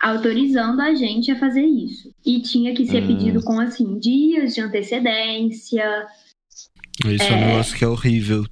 [0.00, 2.12] autorizando a gente a fazer isso.
[2.24, 3.06] E tinha que ser hum.
[3.06, 6.06] pedido com, assim, dias de antecedência.
[7.04, 8.44] Isso é, é um negócio que é horrível.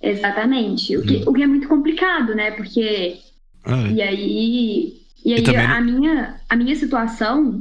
[0.00, 0.96] Exatamente.
[0.96, 1.24] O que, hum.
[1.26, 2.50] o que é muito complicado, né?
[2.52, 3.18] Porque.
[3.64, 3.92] Ah, é.
[3.92, 4.98] E aí.
[5.24, 7.60] E aí, e a, minha, a minha situação,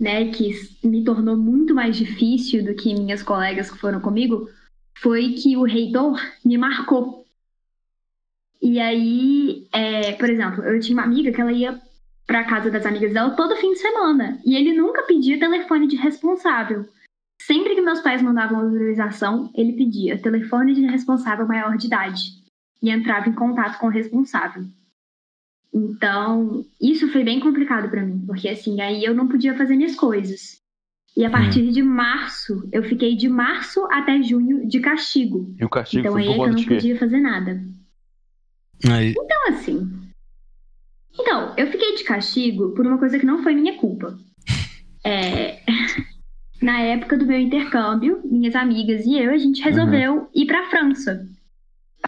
[0.00, 4.48] né, que me tornou muito mais difícil do que minhas colegas que foram comigo,
[4.96, 7.24] foi que o reitor me marcou
[8.64, 11.78] e aí, é, por exemplo, eu tinha uma amiga que ela ia
[12.26, 14.40] pra casa das amigas dela todo fim de semana.
[14.42, 16.88] E ele nunca pedia telefone de responsável.
[17.42, 22.22] Sempre que meus pais mandavam autorização, ele pedia telefone de responsável maior de idade.
[22.82, 24.64] E entrava em contato com o responsável.
[25.70, 29.94] Então, isso foi bem complicado para mim, porque assim, aí eu não podia fazer minhas
[29.94, 30.62] coisas.
[31.16, 31.70] E a partir hum.
[31.70, 35.54] de março, eu fiquei de março até junho de castigo.
[35.60, 37.64] E o castigo então foi aí é eu não podia fazer nada.
[38.88, 39.14] Aí...
[39.16, 39.90] Então, assim.
[41.18, 44.18] Então, eu fiquei de castigo por uma coisa que não foi minha culpa.
[45.06, 45.60] É...
[46.62, 50.26] Na época do meu intercâmbio, minhas amigas e eu, a gente resolveu uhum.
[50.34, 51.28] ir pra França.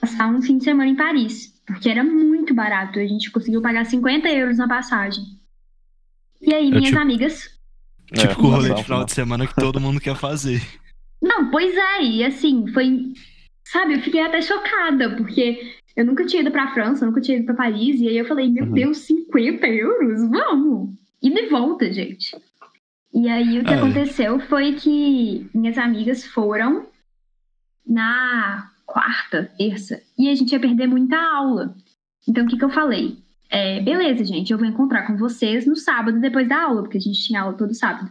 [0.01, 1.53] Passar um fim de semana em Paris.
[1.67, 2.99] Porque era muito barato.
[2.99, 5.23] A gente conseguiu pagar 50 euros na passagem.
[6.41, 7.56] E aí, minhas tipo, amigas.
[8.13, 10.63] Tipo é, o rolê de final de semana que todo mundo quer fazer.
[11.21, 13.13] Não, pois é, e assim, foi.
[13.65, 17.47] Sabe, eu fiquei até chocada, porque eu nunca tinha ido pra França, nunca tinha ido
[17.47, 18.01] pra Paris.
[18.01, 18.73] E aí eu falei, meu uhum.
[18.73, 20.29] Deus, 50 euros?
[20.29, 20.95] Vamos!
[21.21, 22.37] E de volta, gente.
[23.13, 26.87] E aí o que aconteceu foi que minhas amigas foram
[27.87, 31.75] na quarta, terça, e a gente ia perder muita aula.
[32.29, 33.19] Então o que, que eu falei?
[33.49, 37.01] É, beleza, gente, eu vou encontrar com vocês no sábado depois da aula, porque a
[37.01, 38.11] gente tinha aula todo sábado.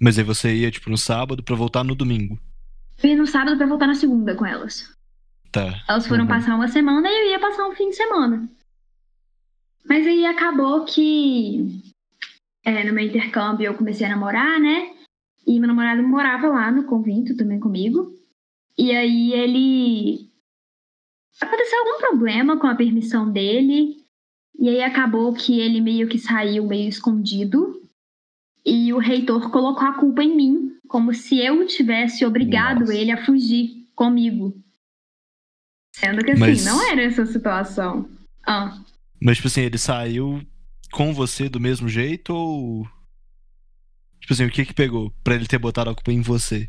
[0.00, 2.38] Mas aí você ia, tipo, no sábado para voltar no domingo?
[3.02, 4.94] Eu ia no sábado para voltar na segunda com elas.
[5.52, 5.82] Tá.
[5.88, 6.28] Elas foram uhum.
[6.28, 8.48] passar uma semana e eu ia passar um fim de semana.
[9.88, 11.82] Mas aí acabou que
[12.64, 14.92] é, no meu intercâmbio eu comecei a namorar, né?
[15.46, 18.12] E meu namorado morava lá no convento também comigo.
[18.76, 20.28] E aí ele.
[21.40, 24.04] Aconteceu algum problema com a permissão dele.
[24.58, 27.82] E aí acabou que ele meio que saiu meio escondido.
[28.64, 32.94] E o reitor colocou a culpa em mim, como se eu tivesse obrigado Nossa.
[32.94, 34.56] ele a fugir comigo.
[35.94, 36.64] Sendo que assim, Mas...
[36.64, 38.08] não era essa situação.
[38.46, 38.78] Ah.
[39.20, 40.44] Mas, tipo assim, ele saiu
[40.92, 42.86] com você do mesmo jeito ou.
[44.20, 46.68] Tipo assim, o que que pegou pra ele ter botado a culpa em você?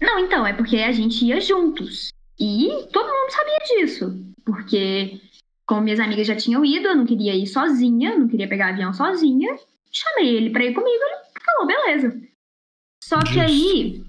[0.00, 2.10] Não, então, é porque a gente ia juntos.
[2.38, 4.34] E todo mundo sabia disso.
[4.44, 5.20] Porque,
[5.68, 8.94] como minhas amigas já tinham ido, eu não queria ir sozinha, não queria pegar avião
[8.94, 9.54] sozinha.
[9.92, 12.22] Chamei ele pra ir comigo, ele falou, beleza.
[13.04, 14.02] Só que aí,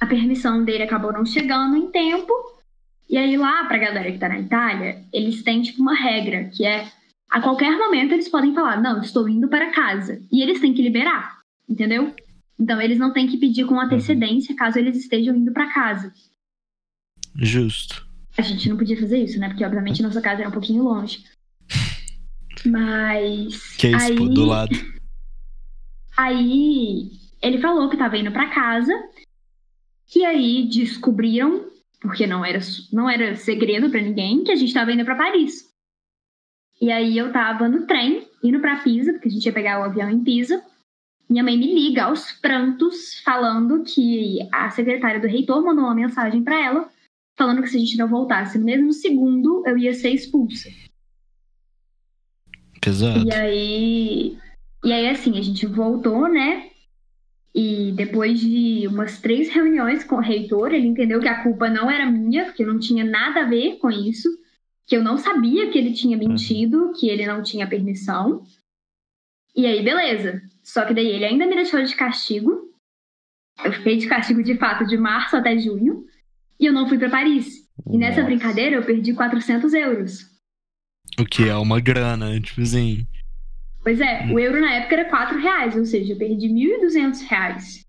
[0.00, 2.32] a permissão dele acabou não chegando em tempo.
[3.08, 6.66] E aí lá pra galera que tá na Itália, eles têm tipo uma regra, que
[6.66, 6.90] é
[7.30, 10.20] a qualquer momento eles podem falar, não, estou indo para casa.
[10.32, 12.12] E eles têm que liberar, entendeu?
[12.58, 16.12] Então eles não têm que pedir com antecedência caso eles estejam indo para casa.
[17.36, 18.11] Justo.
[18.36, 19.48] A gente não podia fazer isso, né?
[19.48, 21.24] Porque obviamente nossa casa era um pouquinho longe.
[22.64, 23.76] Mas.
[23.76, 24.74] Que é isso, aí, do lado.
[26.16, 27.10] Aí
[27.42, 28.92] ele falou que tava indo pra casa.
[30.14, 31.66] E aí descobriram,
[32.00, 32.60] porque não era,
[32.92, 35.70] não era segredo pra ninguém, que a gente tava indo pra Paris.
[36.80, 39.84] E aí eu tava no trem, indo pra Pisa, porque a gente ia pegar o
[39.84, 40.62] avião em Pisa.
[41.30, 46.42] Minha mãe me liga aos prantos, falando que a secretária do reitor mandou uma mensagem
[46.42, 46.91] para ela,
[47.36, 50.68] falando que se a gente não voltasse no mesmo segundo, eu ia ser expulsa.
[52.80, 53.26] Pesado.
[53.26, 54.38] E aí.
[54.84, 56.70] E aí, assim, a gente voltou, né?
[57.54, 61.90] E depois de umas três reuniões com o reitor, ele entendeu que a culpa não
[61.90, 64.28] era minha, porque não tinha nada a ver com isso,
[64.86, 68.42] que eu não sabia que ele tinha mentido, que ele não tinha permissão.
[69.54, 70.42] E aí, beleza.
[70.62, 72.72] Só que daí ele ainda me deixou de castigo.
[73.62, 76.04] Eu fiquei de castigo de fato de março até junho.
[76.60, 77.62] E eu não fui para Paris.
[77.90, 78.26] E nessa Nossa.
[78.26, 80.30] brincadeira eu perdi 400 euros.
[81.18, 83.06] O que é uma grana, tipo assim.
[83.82, 87.80] Pois é, o euro na época era 4 reais, ou seja, eu perdi 1.200 reais.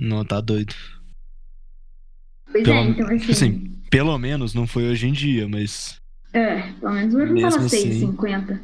[0.00, 0.74] Não, tá doido.
[2.50, 3.18] Pois Pelo- é, então assim.
[3.18, 5.96] tipo assim, Pelo menos não foi hoje em dia, mas.
[6.32, 7.90] É, pelo menos o euro não tava assim.
[8.00, 8.60] 6,50.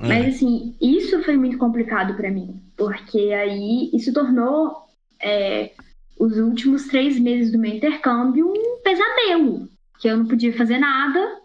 [0.00, 0.06] é.
[0.08, 4.86] Mas assim, isso foi muito complicado pra mim, porque aí isso tornou
[5.20, 5.72] é,
[6.18, 9.68] os últimos três meses do meu intercâmbio um pesadelo,
[10.00, 11.40] que eu não podia fazer nada,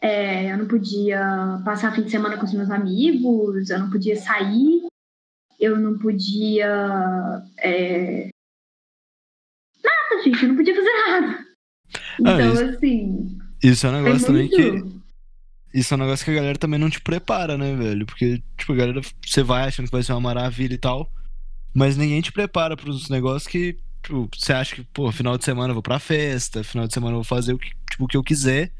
[0.00, 1.20] é, eu não podia
[1.64, 4.82] passar fim de semana com os meus amigos, eu não podia sair,
[5.58, 8.28] eu não podia é,
[9.82, 11.46] nada, gente, eu não podia fazer nada.
[12.24, 14.96] Ah, Então, isso- assim, Isso é um negócio também que.
[15.74, 18.06] Isso é um negócio que a galera também não te prepara, né, velho?
[18.06, 21.10] Porque, tipo, a galera, você vai achando que vai ser uma maravilha e tal,
[21.74, 25.70] mas ninguém te prepara pros negócios que, tipo, você acha que, pô, final de semana
[25.70, 28.16] eu vou pra festa, final de semana eu vou fazer o que, tipo, o que
[28.16, 28.70] eu quiser.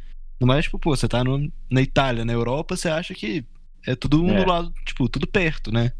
[0.40, 3.44] Mas, tipo, pô, você tá no, na Itália, na Europa, você acha que
[3.86, 4.44] é tudo um É.
[4.44, 5.92] do lado, tipo, tudo perto, né?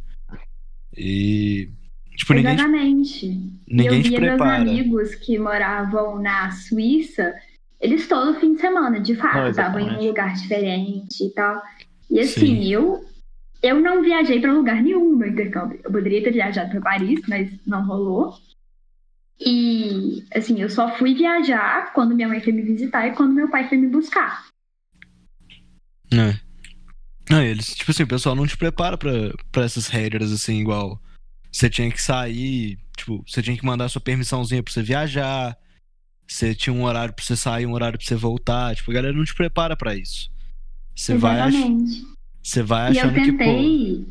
[0.96, 1.70] E,
[2.14, 3.26] tipo, ninguém te, Exatamente.
[3.66, 7.34] ninguém eu via meus amigos que moravam na Suíça,
[7.80, 11.60] eles todo fim de semana, de fato, estavam em um lugar diferente e tal.
[12.10, 12.64] E assim, Sim.
[12.68, 13.04] eu
[13.62, 15.80] eu não viajei para lugar nenhum no intercâmbio.
[15.82, 18.34] Eu poderia ter viajado para Paris, mas não rolou.
[19.38, 23.51] E assim, eu só fui viajar quando minha mãe foi me visitar e quando meu
[23.51, 24.46] pai foi me buscar.
[26.12, 26.38] É.
[27.29, 29.11] Não, eles, tipo assim, o pessoal não te prepara pra,
[29.51, 31.01] pra essas regras, assim, igual.
[31.51, 35.57] Você tinha que sair, tipo, você tinha que mandar sua permissãozinha pra você viajar.
[36.27, 38.75] Você tinha um horário pra você sair, um horário pra você voltar.
[38.75, 40.31] Tipo, a galera não te prepara pra isso.
[40.94, 41.51] Você vai,
[42.42, 43.38] você vai E eu achando que, pô.
[43.38, 44.07] tentei,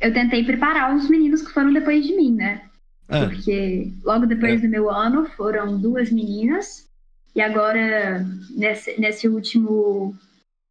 [0.00, 2.62] eu tentei preparar os meninos que foram depois de mim, né?
[3.08, 6.86] É, Porque logo depois do meu ano foram duas meninas,
[7.34, 10.16] e agora, nesse, nesse último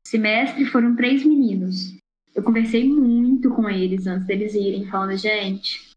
[0.05, 1.95] semestre, foram três meninos.
[2.33, 5.91] Eu conversei muito com eles antes deles irem, falando, gente,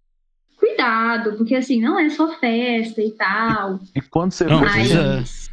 [0.57, 3.81] cuidado, porque assim, não é só festa e tal.
[3.95, 5.17] E quando você Não, fosse, pois é.
[5.17, 5.51] Mas,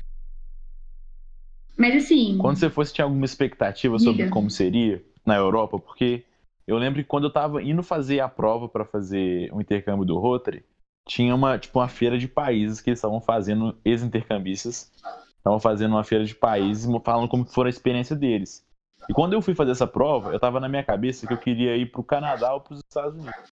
[1.77, 4.31] mas assim, quando você fosse, tinha alguma expectativa sobre Diga.
[4.31, 5.79] como seria na Europa?
[5.79, 6.23] Porque
[6.67, 10.17] eu lembro que quando eu tava indo fazer a prova pra fazer o intercâmbio do
[10.17, 10.63] Rotary,
[11.07, 14.91] tinha uma, tipo, uma feira de países que eles estavam fazendo, ex-intercambistas,
[15.37, 18.65] estavam fazendo uma feira de países, falando como foi a experiência deles.
[19.07, 21.77] E quando eu fui fazer essa prova, eu tava na minha cabeça que eu queria
[21.77, 23.49] ir pro Canadá ou pros Estados Unidos.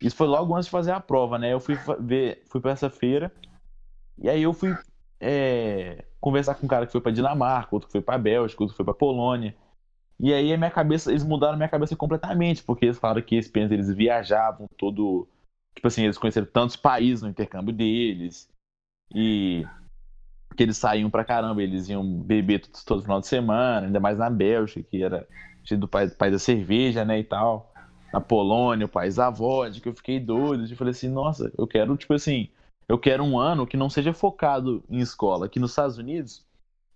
[0.00, 1.52] Isso foi logo antes de fazer a prova, né?
[1.52, 3.32] Eu fui ver, fui para essa feira
[4.18, 4.76] e aí eu fui
[5.20, 8.74] é, conversar com um cara que foi pra Dinamarca, outro que foi pra Bélgica, outro
[8.74, 9.56] que foi pra Polônia.
[10.20, 13.34] E aí a minha cabeça, eles mudaram a minha cabeça completamente, porque eles falaram que
[13.34, 15.26] país eles viajavam todo,
[15.74, 18.48] tipo assim, eles conheceram tantos países no intercâmbio deles.
[19.14, 19.64] E
[20.56, 24.18] que eles saíam pra caramba, eles iam beber todo, todo final de semana, ainda mais
[24.18, 25.26] na Bélgica, que era
[25.78, 27.72] do país, país da cerveja, né, e tal.
[28.12, 30.64] Na Polônia, o país da vodka, eu fiquei doido.
[30.64, 32.48] Eu falei assim, nossa, eu quero, tipo assim,
[32.88, 35.46] eu quero um ano que não seja focado em escola.
[35.46, 36.44] Aqui nos Estados Unidos,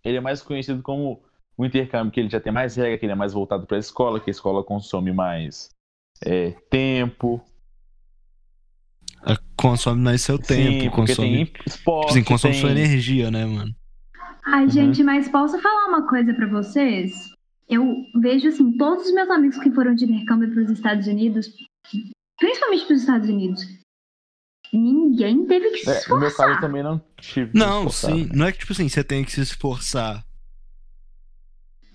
[0.05, 1.23] ele é mais conhecido como
[1.57, 3.81] o intercâmbio, que ele já tem mais regra, que ele é mais voltado para a
[3.81, 5.71] escola, que a escola consome mais
[6.25, 7.41] é, tempo.
[9.59, 11.47] É, consome mais seu tempo, Sim, consome.
[11.47, 12.61] tem esporte, Tipo assim, consome tem...
[12.61, 13.75] sua energia, né, mano?
[14.47, 14.71] Ai, Uhum.
[14.71, 17.31] gente, mas posso falar uma coisa pra vocês?
[17.69, 21.51] Eu vejo, assim, todos os meus amigos que foram de intercâmbio pros Estados Unidos,
[22.39, 23.63] principalmente pros Estados Unidos,
[24.73, 26.21] ninguém teve que se É, no esforçar.
[26.21, 27.53] meu caso eu também não tive.
[27.53, 28.25] que Não, esforçar, sim.
[28.25, 28.31] né?
[28.35, 30.25] Não é que, tipo assim, você tem que se esforçar.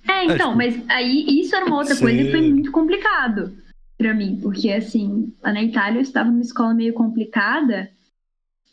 [0.08, 3.58] É, então, tipo, mas aí isso era uma outra coisa e foi muito complicado
[4.04, 7.90] pra mim, porque assim, lá na Itália eu estava numa escola meio complicada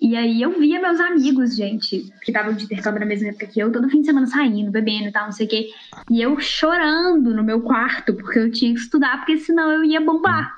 [0.00, 3.60] E aí eu via meus amigos, gente, que estavam de intercâmbio na mesma época que
[3.60, 5.70] eu, todo fim de semana saindo, bebendo e tal, não sei o quê.
[6.10, 10.00] E eu chorando no meu quarto, porque eu tinha que estudar, porque senão eu ia
[10.00, 10.52] bombar.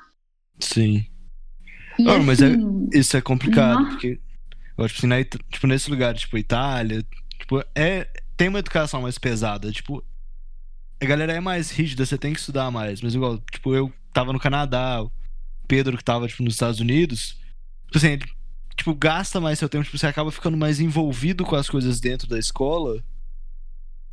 [0.59, 1.05] Sim.
[1.99, 3.89] E, Não, mas é- assim, Isso é complicado, Nó.
[3.89, 4.19] porque
[4.77, 7.05] eu acho que assim, na tipo, nesse lugar, tipo, Itália,
[7.37, 8.07] tipo, é,
[8.37, 10.03] tem uma educação mais pesada, tipo,
[11.01, 14.31] a galera é mais rígida, você tem que estudar mais, mas igual, tipo, eu tava
[14.31, 15.11] no Canadá, o
[15.67, 17.37] Pedro que tava, tipo, nos Estados Unidos,
[17.87, 18.25] tipo assim, ele,
[18.75, 22.27] tipo, gasta mais seu tempo, tipo, você acaba ficando mais envolvido com as coisas dentro
[22.27, 23.03] da escola,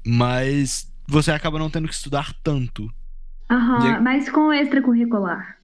[0.06, 2.90] mas você acaba não tendo que estudar tanto.
[3.50, 5.56] aham, aí- mas com o extracurricular.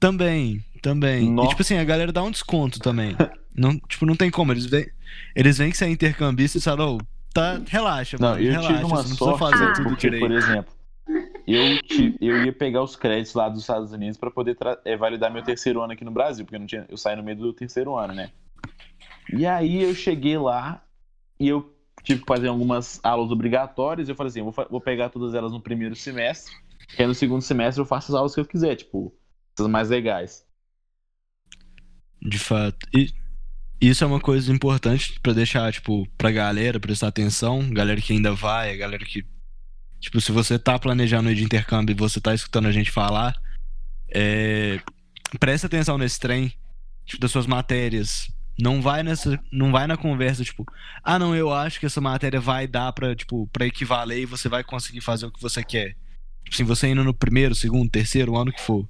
[0.00, 1.30] Também, também.
[1.30, 1.44] Nó.
[1.44, 3.16] E tipo assim, a galera dá um desconto também.
[3.58, 4.52] Não, tipo, não tem como.
[4.52, 4.86] Eles veem,
[5.34, 7.00] eles veem que você é intercambista e falam, "Ô,
[7.32, 8.42] tá, relaxa, Não, mano.
[8.42, 9.72] eu relaxa, tive uma você não sorte, precisa fazer Ah.
[9.72, 10.20] tudo porque, direito.
[10.26, 10.74] por exemplo,
[11.46, 15.32] eu, ti- eu ia pegar os créditos lá dos Estados Unidos para poder eh, validar
[15.32, 17.52] meu terceiro ano aqui no Brasil, porque eu, não tinha, eu saí no meio do
[17.52, 18.30] terceiro ano, né?
[19.32, 20.84] E aí eu cheguei lá
[21.38, 24.08] e eu tive que fazer algumas aulas obrigatórias.
[24.08, 26.54] E eu falei assim: vou, vou pegar todas elas no primeiro semestre,
[26.88, 29.14] que aí no segundo semestre eu faço as aulas que eu quiser, tipo,
[29.56, 30.46] essas mais legais.
[32.20, 32.86] De fato.
[32.94, 33.12] E
[33.80, 38.32] isso é uma coisa importante pra deixar, tipo, pra galera prestar atenção, galera que ainda
[38.32, 39.24] vai, galera que.
[40.00, 43.34] Tipo, se você tá planejando ir de intercâmbio e você tá escutando a gente falar,
[44.12, 44.80] é,
[45.40, 46.52] presta atenção nesse trem,
[47.04, 48.30] tipo, das suas matérias.
[48.58, 50.64] Não vai nessa, não vai na conversa, tipo,
[51.04, 54.48] ah, não, eu acho que essa matéria vai dar pra, tipo, pra equivaler e você
[54.48, 55.90] vai conseguir fazer o que você quer.
[56.44, 58.88] Tipo assim, você indo no primeiro, segundo, terceiro ano que for.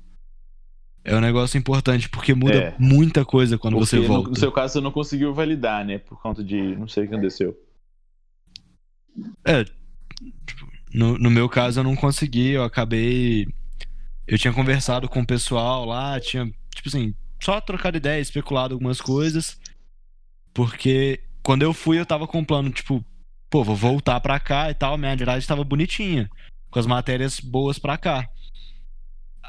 [1.03, 2.75] É um negócio importante, porque muda É.
[2.79, 4.29] muita coisa quando Porque você no, volta.
[4.31, 5.99] no seu caso você não conseguiu validar, né?
[5.99, 6.77] Por conta de.
[6.77, 7.57] Não sei o que aconteceu.
[9.45, 9.65] É,
[10.97, 13.47] no, no meu caso eu não consegui, eu acabei.
[14.27, 18.99] Eu tinha conversado com o pessoal lá, tinha, tipo assim, só trocado ideia, especulado algumas
[18.99, 19.61] coisas.
[20.55, 23.05] Porque quando eu fui, eu tava com um plano, tipo,
[23.51, 26.31] pô, vou voltar pra cá e tal, minha grade tava bonitinha,
[26.71, 28.27] com as matérias boas pra cá.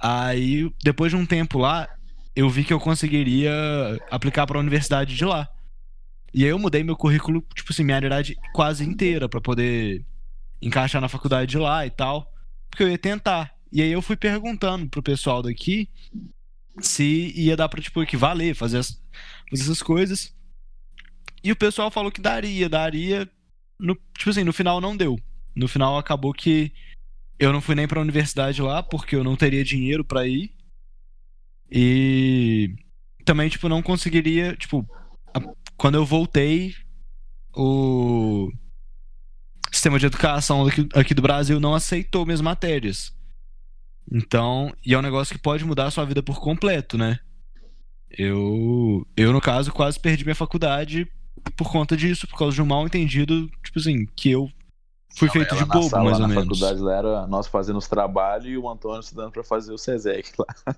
[0.04, 1.88] Aí, depois de um tempo lá,
[2.36, 3.54] eu vi que eu conseguiria
[4.12, 5.48] aplicar pra universidade de lá.
[6.34, 10.06] E aí eu mudei meu currículo, tipo assim, minha grade quase inteira pra poder
[10.62, 12.32] encaixar na faculdade de lá e tal,
[12.70, 13.54] porque eu ia tentar.
[13.72, 15.90] E aí eu fui perguntando pro pessoal daqui
[16.80, 19.02] se ia dar pra, tipo, equivaler, fazer, as-
[19.50, 20.34] fazer essas coisas.
[21.44, 23.30] E o pessoal falou que daria, daria.
[23.80, 25.18] No, tipo assim, no final não deu.
[25.56, 26.72] No final acabou que
[27.40, 30.52] eu não fui nem pra universidade lá, porque eu não teria dinheiro pra ir.
[31.70, 32.74] E
[33.26, 34.88] também, tipo, não conseguiria, tipo,
[35.34, 36.74] a- quando eu voltei,
[37.56, 38.50] o
[39.78, 43.16] sistema de educação aqui, aqui do Brasil não aceitou minhas matérias.
[44.12, 47.20] Então, e é um negócio que pode mudar a sua vida por completo, né?
[48.10, 51.08] Eu, eu no caso, quase perdi minha faculdade
[51.56, 54.50] por conta disso, por causa de um mal entendido, tipo assim, que eu
[55.16, 56.44] fui feito Ela de bobo, sala, mais ou na menos.
[56.46, 60.32] faculdade lá era nós fazendo os trabalhos e o Antônio estudando pra fazer o SESEC
[60.40, 60.76] lá.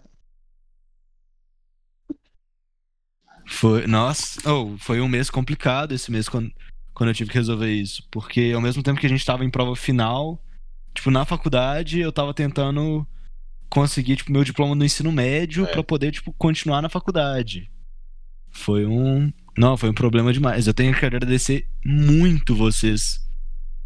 [3.47, 6.51] Foi, nossa, oh, foi um mês complicado esse mês quando,
[6.99, 8.03] quando eu tive que resolver isso.
[8.11, 10.37] Porque ao mesmo tempo que a gente tava em prova final,
[10.93, 13.07] tipo, na faculdade, eu tava tentando
[13.69, 15.71] conseguir, tipo, meu diploma no ensino médio É.
[15.71, 17.71] pra poder, tipo, continuar na faculdade.
[18.51, 19.31] Foi um.
[19.57, 20.67] Não, foi um problema demais.
[20.67, 23.19] Eu tenho que agradecer muito vocês.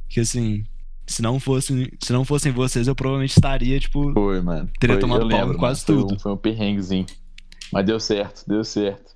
[0.10, 0.64] Que assim,
[1.06, 4.72] se não fossem, se não fossem vocês, eu provavelmente estaria, tipo, Foi, mano.
[4.80, 5.86] Teria Foi, tomado pau lembro, quase.
[5.86, 6.16] Foi tudo.
[6.16, 7.06] um- Foi um perrenguezinho.
[7.72, 9.14] Mas deu certo, deu certo.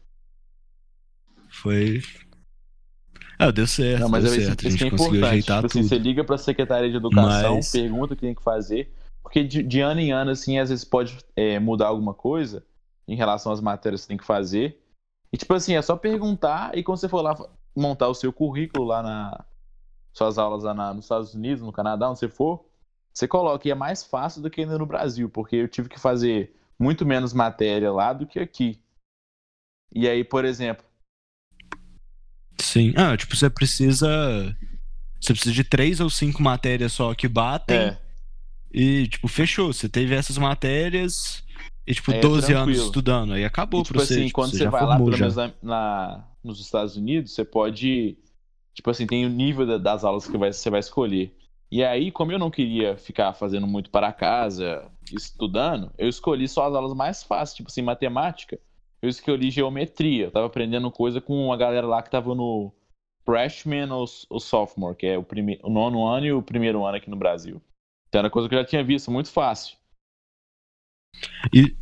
[1.49, 2.01] foi.
[3.39, 3.99] Ah, deu certo.
[4.01, 4.65] Não, mas deu é isso, certo.
[4.65, 5.31] A isso gente que é conseguiu importante.
[5.33, 8.43] ajeitar Tipo assim, você liga pra Secretaria de Educação, Mas- pergunta o que tem que
[8.43, 8.91] fazer.
[9.21, 12.63] Porque de, de ano em ano, assim, às vezes pode é, mudar alguma coisa
[13.07, 14.81] em relação às matérias que você tem que fazer.
[15.31, 17.35] E, tipo assim, é só perguntar e quando você for lá
[17.75, 19.45] montar o seu currículo lá na.
[20.13, 22.65] Suas aulas lá na- nos Estados Unidos, no Canadá, onde você for,
[23.13, 23.67] você coloca.
[23.67, 27.05] E é mais fácil do que ainda no Brasil, porque eu tive que fazer muito
[27.05, 28.79] menos matéria lá do que aqui.
[29.93, 30.83] E aí, por exemplo,
[32.59, 32.93] Sim.
[32.95, 34.07] Ah, tipo, você precisa.
[35.21, 37.97] Você precisa de três ou cinco matérias só que batem é,
[38.71, 39.73] e, tipo, fechou.
[39.73, 41.43] Você teve essas matérias
[41.85, 42.85] e, tipo, É, 12 anos tranquilo.
[42.85, 43.33] estudando.
[43.33, 44.13] Aí acabou E, tipo pra você.
[44.13, 47.43] assim, tipo, quando você você vai lá, pelo menos na, na- nos Estados Unidos, você
[47.43, 48.17] pode.
[48.73, 51.35] Tipo assim, tem o nível da- das aulas que vai- você vai escolher.
[51.71, 56.67] E aí, como eu não queria ficar fazendo muito para casa, estudando, eu escolhi só
[56.67, 58.57] as aulas mais fáceis, tipo assim, matemática.
[59.01, 60.25] Eu escolhi geometria.
[60.25, 62.71] Eu tava aprendendo coisa com a galera lá que tava no
[63.23, 65.59] freshman ou, ou sophomore, que é o, prime...
[65.63, 67.61] o nono ano e o primeiro ano aqui no Brasil.
[68.07, 69.77] Então era coisa que eu já tinha visto, muito fácil.
[71.53, 71.75] E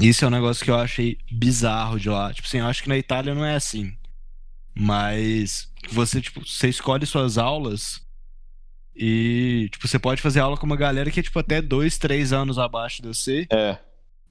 [0.00, 2.32] Isso é um negócio que eu achei bizarro de lá.
[2.32, 3.96] Tipo assim, eu acho que na Itália não é assim.
[4.76, 8.04] Mas você, tipo, você escolhe suas aulas
[8.96, 12.32] e, tipo, você pode fazer aula com uma galera que é, tipo, até dois, três
[12.32, 13.46] anos abaixo de você.
[13.52, 13.78] É.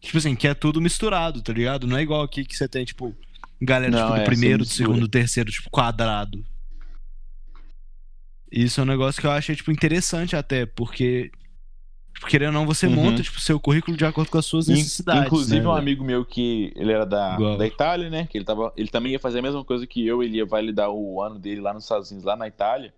[0.04, 1.88] Tipo assim, que é tudo misturado, tá ligado?
[1.88, 3.16] Não é igual aqui que você tem, tipo,
[3.62, 6.44] galera, Não, tipo, do é, primeiro, do segundo, do terceiro, tipo, quadrado.
[8.52, 11.32] Isso é um negócio que eu achei, tipo, interessante até, porque,
[12.14, 12.96] tipo, querendo ou não, você Uhum.
[12.96, 15.24] monta, tipo, seu currículo de acordo com as suas necessidades.
[15.26, 17.58] Inclusive, né, um amigo meu que ele era da, Igual.
[17.58, 18.28] da Itália, né?
[18.30, 20.90] Que ele, tava, ele também ia fazer a mesma coisa que eu, ele ia validar
[20.92, 22.94] o ano dele lá nos Estados Unidos, lá na Itália.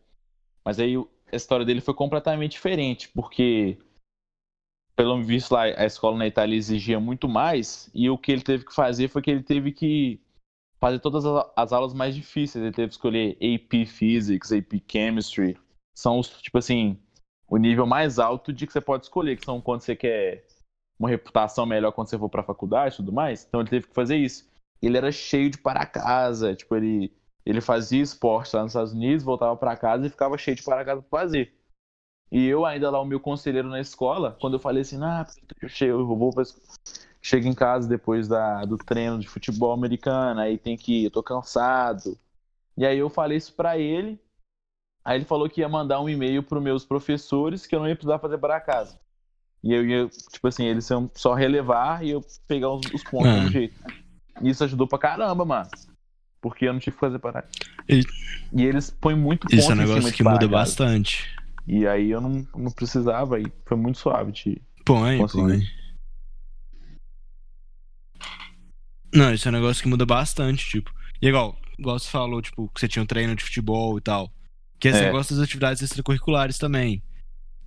[0.66, 0.96] Mas aí
[1.32, 3.78] a história dele foi completamente diferente, porque,
[4.96, 8.66] pelo visto lá, a escola na Itália exigia muito mais, e o que ele teve
[8.66, 10.22] que fazer foi que ele teve que
[10.80, 12.64] fazer todas as, as aulas mais difíceis.
[12.64, 15.58] Ele teve que escolher AP Physics, AP Chemistry.
[15.98, 16.98] São os, tipo assim,
[17.48, 20.46] o nível mais alto de que você pode escolher, que são quando você quer
[21.00, 23.46] uma reputação melhor quando você for pra faculdade e tudo mais.
[23.46, 24.48] Então ele teve que fazer isso.
[24.82, 27.12] Ele era cheio de para casa, tipo, ele,
[27.46, 30.86] ele fazia esporte lá nos Estados Unidos, voltava pra casa e ficava cheio de para
[30.86, 31.54] casa pra fazer.
[32.36, 35.26] E eu ainda lá, o meu conselheiro na escola, quando eu falei assim, ah,
[35.80, 36.44] eu eu vou pra...
[37.22, 41.12] chego em casa depois da, do treino de futebol americano, aí tem que ir, eu
[41.12, 42.18] tô cansado.
[42.78, 44.20] E aí eu falei isso pra ele,
[45.06, 47.96] aí ele falou que ia mandar um e-mail pros meus professores que eu não ia
[47.96, 49.00] precisar fazer para casa.
[49.64, 53.32] E eu ia, tipo assim, eles iam só relevar e eu pegar os, os pontos
[53.32, 53.46] Ah.
[53.46, 53.74] do jeito.
[54.42, 55.70] E isso ajudou pra caramba, mano.
[56.42, 57.46] Porque eu não tive que fazer parar.
[57.88, 58.04] E-
[58.52, 61.34] E eles põem muito ponto Isso é um negócio que muda bastante.
[61.68, 64.62] E aí eu não, não precisava e foi muito suave de.
[64.86, 65.62] Põe, põe.
[69.14, 70.92] Não, isso é um negócio que muda bastante, tipo.
[71.22, 74.32] E igual, igual você falou, tipo, que você tinha um treino de futebol e tal.
[74.80, 75.06] Que esse É.
[75.06, 77.02] negócio das atividades extracurriculares também.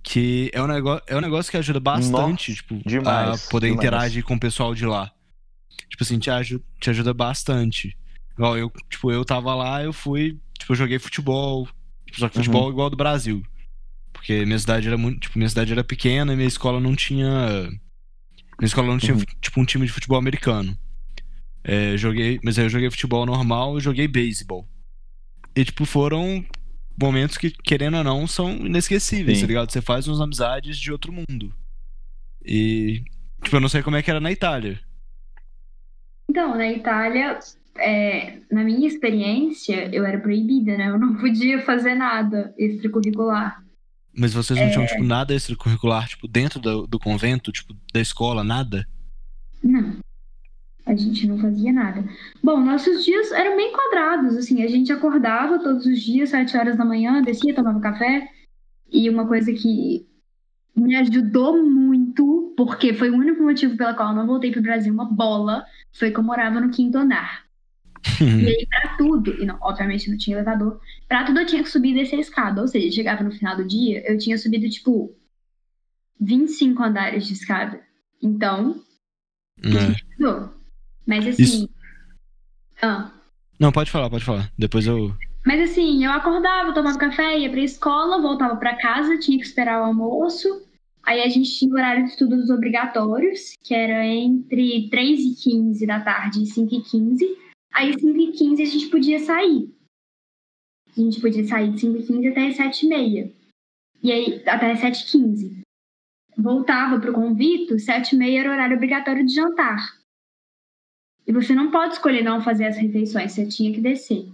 [0.03, 3.83] Que é um, negócio, é um negócio que ajuda bastante, tipo, demais, a poder demais.
[3.85, 5.11] interagir com o pessoal de lá.
[5.89, 7.97] Tipo assim, te ajuda, te ajuda bastante.
[8.33, 11.67] Igual eu, tipo, eu tava lá, eu fui, tipo, eu joguei futebol.
[12.13, 12.43] Só que Uhum.
[12.43, 13.43] futebol igual ao do Brasil.
[14.19, 15.21] Porque minha cidade era muito.
[15.21, 17.69] Tipo, minha cidade era pequena e minha escola não tinha.
[18.59, 19.23] Minha escola não tinha, Uhum.
[19.39, 20.77] tipo, um time de futebol americano.
[21.63, 24.67] É, joguei, mas aí eu joguei futebol normal e joguei beisebol.
[25.55, 26.43] E, tipo, foram
[27.01, 29.43] momentos que, querendo ou não, são inesquecíveis, Sim.
[29.45, 29.71] tá ligado?
[29.71, 31.55] Você faz umas amizades de outro mundo.
[32.45, 33.01] E.
[33.41, 34.79] Tipo, eu não sei como é que era na Itália.
[36.29, 37.39] Então, na Itália,
[37.77, 40.89] é, na minha experiência, eu era proibida, né?
[40.89, 43.63] Eu não podia fazer nada extracurricular.
[44.19, 44.87] Mas vocês não tinham, É.
[44.87, 48.85] tipo, nada extracurricular, tipo, dentro do, do convento, tipo, da escola, nada?
[49.63, 49.97] Não.
[50.85, 52.03] A gente não fazia nada.
[52.43, 54.63] Bom, nossos dias eram bem quadrados, assim.
[54.63, 58.27] A gente acordava todos os dias, sete horas da manhã, descia, tomava café.
[58.91, 60.05] E uma coisa que
[60.75, 64.91] me ajudou muito, porque foi o único motivo pelo qual eu não voltei pro Brasil
[64.91, 65.63] uma bola,
[65.93, 67.43] foi que eu morava no quinto andar.
[68.21, 71.69] E aí, pra tudo, e não, obviamente não tinha elevador, pra tudo eu tinha que
[71.69, 72.61] subir e descer a escada.
[72.61, 75.15] Ou seja, chegava no final do dia, eu tinha subido, tipo,
[76.19, 77.81] 25 andares de escada.
[78.21, 78.81] Então,
[80.17, 80.51] não.
[81.05, 81.43] Mas assim.
[81.43, 81.69] Isso-
[82.81, 83.11] Ah,
[83.59, 84.49] Não, pode falar, pode falar.
[84.57, 85.13] Depois eu.
[85.45, 89.81] mas assim, eu acordava, tomava café, ia pra escola, voltava pra casa, tinha que esperar
[89.81, 90.47] o almoço.
[91.03, 95.85] Aí a gente tinha o horário de estudos obrigatórios, que era entre 3 e 15
[95.87, 97.25] da tarde e 5 e 15.
[97.79, 99.73] Aí 5 e 15 a gente podia sair.
[100.89, 103.33] A gente podia sair de 5 e 15 até as 7 e meia.
[104.03, 105.61] E aí, até as 7 e 15.
[106.37, 109.77] Voltava pro convito, 7 e meia era o horário obrigatório de jantar.
[111.25, 114.27] E você não pode escolher não fazer as refeições, você tinha que descer.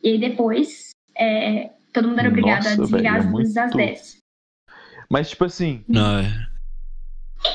[0.00, 3.56] E aí depois, é, todo mundo era obrigado Nossa, a desligar velho, é as luzes
[3.56, 4.16] às muito- 10.
[5.10, 6.24] Mas, tipo assim, Não, é.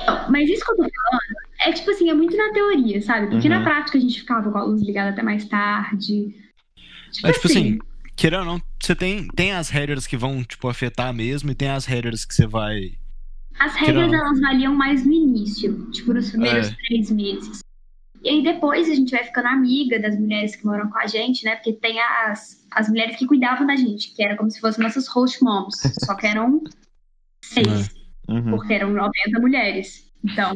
[0.07, 3.27] Não, Mas isso que eu tô falando é tipo assim, é muito na teoria, sabe?
[3.27, 3.55] Porque Uhum.
[3.55, 6.35] na prática a gente ficava com a luz ligada até mais tarde.
[7.11, 7.79] Tipo, É tipo assim, assim,
[8.15, 11.69] querendo ou não, você tem, tem as regras que vão, tipo, afetar mesmo e tem
[11.69, 12.93] as regras que você vai.
[13.59, 16.75] as regras elas valiam mais no início, tipo nos primeiros É.
[16.87, 17.59] três meses.
[18.23, 21.43] E aí depois a gente vai ficando amiga das mulheres que moram com a gente,
[21.43, 21.55] né?
[21.55, 25.07] Porque tem as, as mulheres que cuidavam da gente, que era como se fossem nossas
[25.07, 26.63] host moms, só que eram
[27.43, 27.89] seis.
[28.29, 30.11] uhum, porque eram 90 mulheres.
[30.23, 30.53] Então,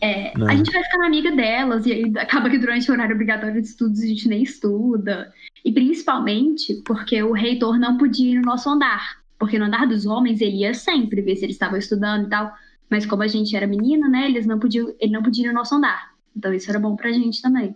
[0.00, 3.60] é, a gente vai ficando amiga delas, e aí acaba que durante o horário obrigatório
[3.60, 5.32] de estudos a gente nem estuda.
[5.64, 9.18] E principalmente porque o reitor não podia ir no nosso andar.
[9.38, 12.52] Porque no andar dos homens ele ia sempre ver se eles estavam estudando e tal.
[12.90, 15.54] Mas como a gente era menina, né, eles não podiam, ele não podia ir no
[15.54, 16.14] nosso andar.
[16.36, 17.74] Então isso era bom pra gente também.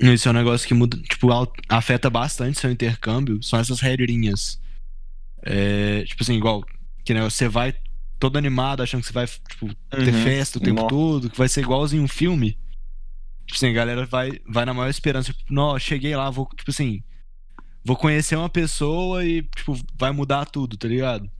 [0.00, 1.28] Isso é um negócio que muda, tipo,
[1.68, 3.42] afeta bastante seu intercâmbio.
[3.42, 4.60] São essas regrinhas.
[5.42, 6.64] É, tipo assim, igual,
[7.04, 7.74] que negócio, você vai
[8.24, 10.22] todo animado, achando que você vai, tipo, ter Uhum.
[10.22, 10.88] festa o tempo Nossa.
[10.88, 12.58] todo, que vai ser igualzinho um filme.
[13.46, 16.70] Tipo assim, a galera vai, vai na maior esperança, tipo, não, cheguei lá, vou, tipo
[16.70, 17.02] assim,
[17.84, 21.30] vou conhecer uma pessoa e, tipo, vai mudar tudo, tá ligado?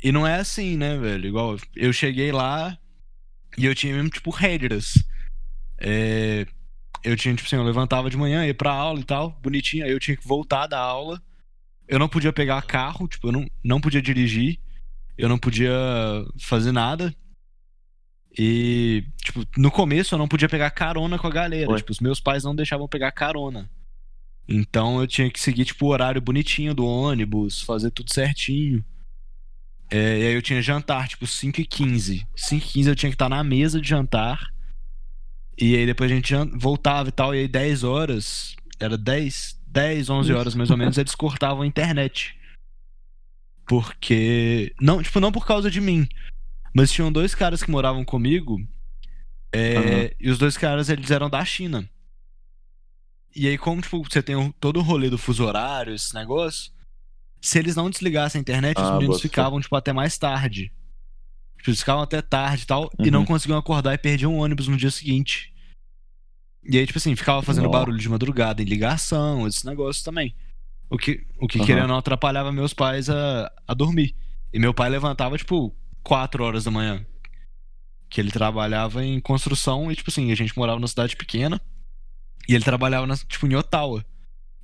[0.00, 1.26] E não é assim, né, velho?
[1.26, 2.78] Igual, eu cheguei lá
[3.58, 4.92] e eu tinha mesmo, tipo, regras.
[5.80, 6.46] É,
[7.02, 9.90] eu tinha, tipo assim, eu levantava de manhã, ia pra aula e tal, bonitinho, aí
[9.90, 11.20] eu tinha que voltar da aula.
[11.88, 14.60] Eu não podia pegar carro, tipo, eu não, não podia dirigir,
[15.16, 15.72] eu não podia
[16.38, 17.14] fazer nada.
[18.36, 21.70] E, tipo, no começo eu não podia pegar carona com a galera.
[21.70, 21.76] Ué.
[21.76, 23.70] Tipo, os meus pais não deixavam pegar carona.
[24.48, 28.84] Então eu tinha que seguir, tipo, o horário bonitinho do ônibus, fazer tudo certinho.
[29.90, 33.10] É, e aí eu tinha jantar, tipo, 5 e 15 5 e 15 eu tinha
[33.10, 34.40] que estar na mesa de jantar.
[35.56, 37.34] E aí depois a gente voltava e tal.
[37.34, 41.66] E aí 10 horas, era 10, 10, 11 horas mais ou menos, eles cortavam a
[41.66, 42.36] internet.
[43.66, 44.74] Porque.
[44.80, 46.06] Não, tipo, não por causa de mim.
[46.74, 48.58] Mas tinham dois caras que moravam comigo.
[49.52, 50.10] é, Aham.
[50.20, 51.88] E os dois caras, eles eram da China.
[53.34, 56.72] E aí, como tipo, você tem todo o rolê do fuso horário, esse negócio,
[57.40, 59.28] se eles não desligassem a internet, os Ah, meninos boto fé.
[59.28, 60.72] ficavam, tipo, até mais tarde.
[61.58, 63.10] Tipo, eles ficavam até tarde e tal, e Uhum.
[63.10, 65.52] não conseguiam acordar e perdiam o ônibus no dia seguinte.
[66.62, 67.70] E aí, tipo assim, ficava fazendo Nó.
[67.70, 70.34] barulho de madrugada em ligação, esse negócio também.
[70.94, 71.66] O que, o que Aham.
[71.66, 74.14] querendo não, atrapalhava meus pais a, a dormir.
[74.52, 77.04] E meu pai levantava, tipo, 4 horas da manhã.
[78.08, 81.60] Que ele trabalhava em construção e, tipo assim, a gente morava numa cidade pequena.
[82.48, 84.06] E ele trabalhava, na, tipo, em Ottawa.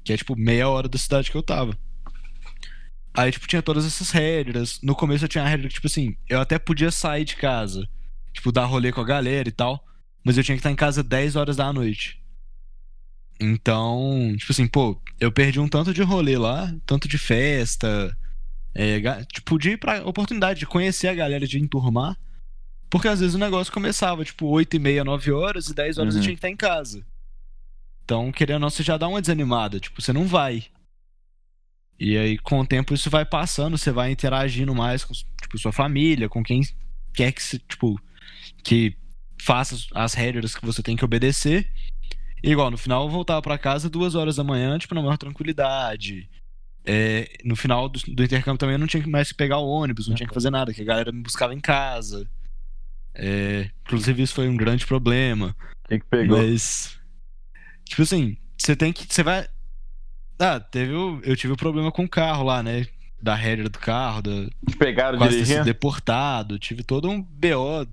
[0.04, 1.76] Que é, tipo, meia hora da cidade que eu tava.
[3.12, 4.78] Aí, tipo, tinha todas essas regras.
[4.84, 7.88] No começo eu tinha a regra que, tipo assim, eu até podia sair de casa.
[8.32, 9.84] Tipo, dar rolê com a galera e tal.
[10.24, 12.19] Mas eu tinha que estar em casa 10 horas da noite.
[13.40, 18.16] Então, tipo assim, pô, eu perdi um tanto de rolê lá, tanto de festa.
[18.74, 22.16] É, tipo, de ir pra oportunidade de conhecer a galera, de enturmar.
[22.90, 26.14] Porque às vezes o negócio começava, tipo, 8 e meia, 9 horas, e 10 horas
[26.14, 26.24] eu Uhum.
[26.24, 27.04] tinha que estar em casa.
[28.04, 29.78] Então, querendo ou não, você já dá uma desanimada.
[29.80, 30.64] Tipo, você não vai.
[31.98, 35.72] E aí, com o tempo, isso vai passando, você vai interagindo mais com, tipo, sua
[35.72, 36.60] família, com quem
[37.14, 38.00] quer que, tipo,
[38.64, 38.96] que
[39.40, 41.68] faça as regras que você tem que obedecer.
[42.42, 45.16] E, igual, no final eu voltava pra casa duas horas da manhã, tipo, na maior
[45.16, 46.28] tranquilidade.
[46.84, 50.08] É, no final do, do intercâmbio também eu não tinha mais que pegar o ônibus,
[50.08, 52.28] não tinha que fazer nada, que a galera me buscava em casa.
[53.14, 55.54] É, inclusive, isso foi um grande problema.
[55.88, 56.38] Quem que pegou?
[56.38, 56.98] Mas.
[57.84, 59.06] Tipo assim, você tem que.
[59.12, 59.46] Você vai.
[60.38, 61.20] Ah, teve o...
[61.22, 62.86] eu tive o problema com o carro lá, né?
[63.20, 64.30] Da regra do carro, da...
[64.66, 65.64] Te pegaram quase dirigindo?
[65.64, 67.86] deportado, tive todo um BO.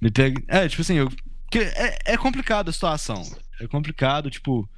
[0.00, 0.42] Me pega...
[0.48, 1.10] É, tipo assim, eu...
[1.58, 3.22] que é, é complicado a situação.
[3.60, 4.68] É complicado, tipo.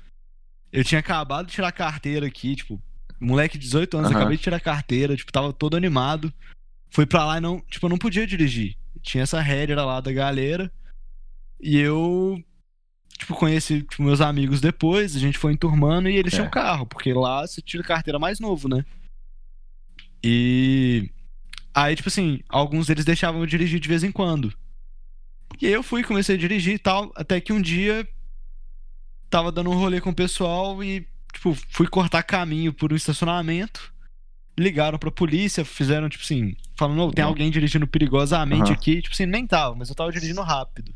[0.73, 2.83] Eu tinha acabado de tirar a carteira aqui, tipo,
[3.21, 4.19] moleque de 18 anos, Aham.
[4.21, 6.33] acabei de tirar a carteira, tipo, tava todo animado.
[6.91, 8.77] Fui pra lá e não, tipo, eu não podia dirigir.
[9.03, 10.71] Tinha essa regra lá da galera.
[11.61, 12.43] E eu,
[13.19, 16.37] tipo, conheci tipo, meus amigos depois, a gente foi enturmando e eles É.
[16.37, 18.85] tinham carro, porque lá você tira carteira mais novo, né?
[20.23, 21.11] E
[21.75, 24.53] aí, tipo assim, alguns deles deixavam eu dirigir de vez em quando.
[25.61, 28.07] E aí eu fui, comecei a dirigir e tal, até que um dia
[29.31, 33.93] tava dando um rolê com o pessoal e, tipo, fui cortar caminho por um estacionamento.
[34.59, 37.31] Ligaram pra polícia, fizeram, tipo assim, falando, "Ô, tem Uhum.
[37.31, 38.73] alguém dirigindo perigosamente Aham.
[38.75, 39.03] aqui.
[39.03, 40.95] Tipo assim, nem tava, mas eu tava dirigindo rápido.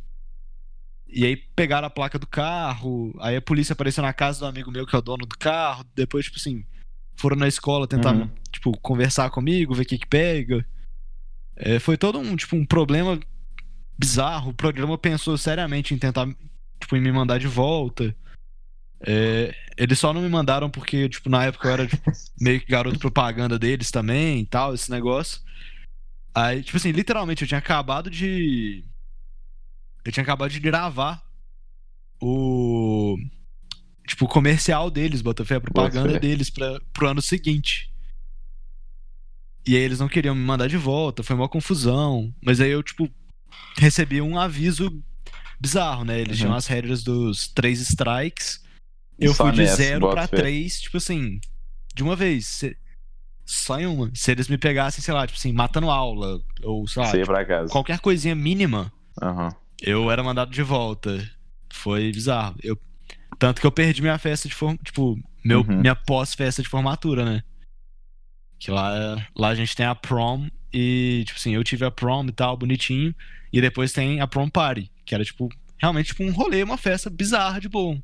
[1.06, 4.70] E aí pegaram a placa do carro, aí a polícia apareceu na casa do amigo
[4.70, 6.64] meu que é o dono do carro, depois, tipo assim,
[7.16, 8.30] foram na escola tentar, Uhum.
[8.52, 10.64] tipo, conversar comigo, ver o que que pega.
[11.56, 13.18] É, foi todo um, tipo, um problema
[14.00, 14.50] bizarro.
[14.50, 16.26] O programa pensou seriamente em tentar,
[16.80, 18.16] tipo, em me mandar de volta.
[19.06, 22.66] É, eles só não me mandaram porque, tipo, na época eu era tipo, meio que
[22.66, 25.40] garoto propaganda deles também e tal, esse negócio.
[26.34, 28.84] Aí, tipo assim, literalmente, eu tinha acabado de.
[30.04, 31.22] Eu tinha acabado de gravar
[32.20, 33.16] o.
[34.06, 37.92] Tipo, o comercial deles, Botafé, a propaganda deles pra, pro ano seguinte.
[39.66, 42.34] E aí eles não queriam me mandar de volta, foi uma confusão.
[42.42, 43.08] Mas aí eu, tipo,
[43.76, 45.02] recebi um aviso
[45.60, 46.20] bizarro, né?
[46.20, 46.44] Eles Uhum.
[46.46, 48.62] tinham as regras dos três strikes.
[49.18, 51.38] Eu Só fui de nessa, zero pra três, tipo assim,
[51.94, 52.46] de uma vez.
[52.46, 52.76] Se-
[53.44, 54.10] Só em uma.
[54.14, 57.98] Se eles me pegassem, sei lá, tipo assim, matando aula, ou sei lá, tipo, qualquer
[57.98, 59.52] coisinha mínima, Aham.
[59.82, 61.28] eu era mandado de volta.
[61.72, 62.54] Foi bizarro.
[62.62, 62.78] Eu...
[63.40, 64.78] Tanto que eu perdi minha festa de forma.
[64.84, 65.80] Tipo, meu, Uhum.
[65.80, 67.42] minha pós-festa de formatura, né?
[68.58, 72.24] Que lá, lá a gente tem a prom e, tipo assim, eu tive a prom
[72.26, 73.14] e tal, bonitinho.
[73.52, 75.48] E depois tem a prom party, que era, tipo,
[75.78, 78.00] realmente tipo um rolê, uma festa bizarra de bom.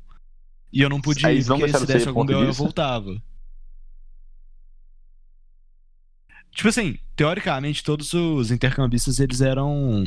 [0.73, 3.21] E eu não podia ir, porque se desse algum BO eu voltava.
[6.51, 10.03] Tipo assim, teoricamente, todos os intercambistas, eles eram.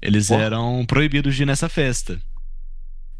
[0.00, 0.42] Eles Porra.
[0.42, 2.16] eram proibidos de ir nessa festa.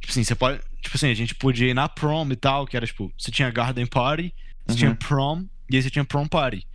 [0.01, 0.61] Tipo assim, você pode.
[0.81, 3.51] Tipo assim, a gente podia ir na prom e tal, que era tipo, você tinha
[3.51, 4.33] garden party,
[4.67, 4.77] você Uhum.
[4.77, 6.67] tinha prom, e aí você tinha prom party.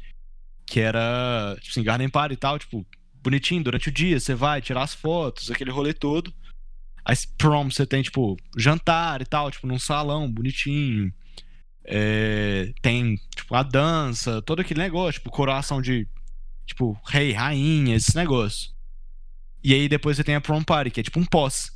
[0.66, 2.86] Que era, tipo assim, garden party e tal, tipo,
[3.22, 6.34] bonitinho, durante o dia, você vai tirar as fotos, aquele rolê todo.
[7.04, 11.14] Aí prom você tem, tipo, jantar e tal, tipo, num salão bonitinho.
[11.84, 16.08] É, tem, tipo, a dança, todo aquele negócio, tipo, coroação de,
[16.66, 18.76] tipo, rei, rainha, esse negócio.
[19.64, 21.72] E aí depois você tem a prom party, que é tipo um pós.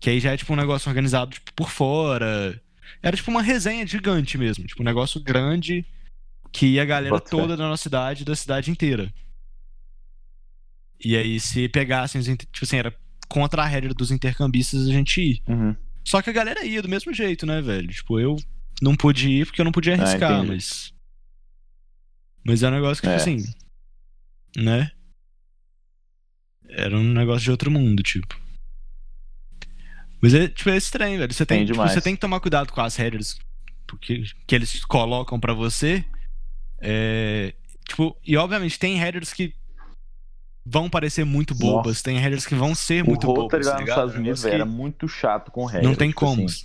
[0.00, 2.60] Que aí já é tipo um negócio organizado, tipo, por fora.
[3.02, 5.84] Era tipo uma resenha gigante mesmo, tipo, um negócio grande
[6.52, 7.36] que ia a galera Bota fé.
[7.36, 9.12] toda da nossa cidade, da cidade inteira.
[11.04, 12.94] E aí se pegassem, tipo assim, era
[13.28, 15.42] contra a regra dos intercambistas a gente ir.
[15.48, 15.74] Uhum.
[16.04, 17.88] Só que a galera ia do mesmo jeito, né, velho?
[17.88, 18.36] Tipo, eu
[18.80, 20.48] não pude ir porque eu não podia Ah, arriscar, entendi.
[20.48, 20.92] mas.
[22.44, 23.16] Mas é um negócio que, tipo É.
[23.16, 23.38] assim.
[24.56, 24.90] Né?
[26.68, 28.40] Era um negócio de outro mundo, tipo.
[30.20, 31.32] Mas é, tipo, é estranho, velho.
[31.32, 33.38] Você tem, Tem tipo, você tem que tomar cuidado com as regras
[33.86, 36.04] porque, que eles colocam pra você.
[36.84, 37.54] É,
[37.88, 39.54] tipo, e obviamente tem regras que
[40.66, 42.04] vão parecer muito bobas, Nossa.
[42.04, 43.66] tem regras que vão ser O muito Rotary bobas.
[43.66, 43.88] lá tá nos?
[43.88, 45.88] Estados Unidos que era muito chato com regras.
[45.88, 46.44] Não tem tipo como.
[46.44, 46.64] assim,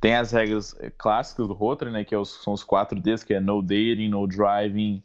[0.00, 2.04] tem as regras eh, clássicas do Rotary, né?
[2.04, 5.02] Que é os- são os quatro Ds, que é no dating, no driving,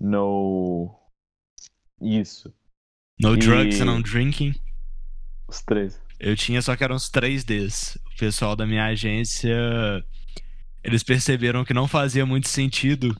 [0.00, 0.94] no.
[2.00, 2.52] Isso.
[3.18, 4.54] No E- drugs and no drinking.
[5.48, 5.98] Os três.
[6.20, 7.96] Eu tinha só que eram uns 3Ds.
[8.14, 9.54] O pessoal da minha agência.
[10.82, 13.14] Eles perceberam que não fazia muito sentido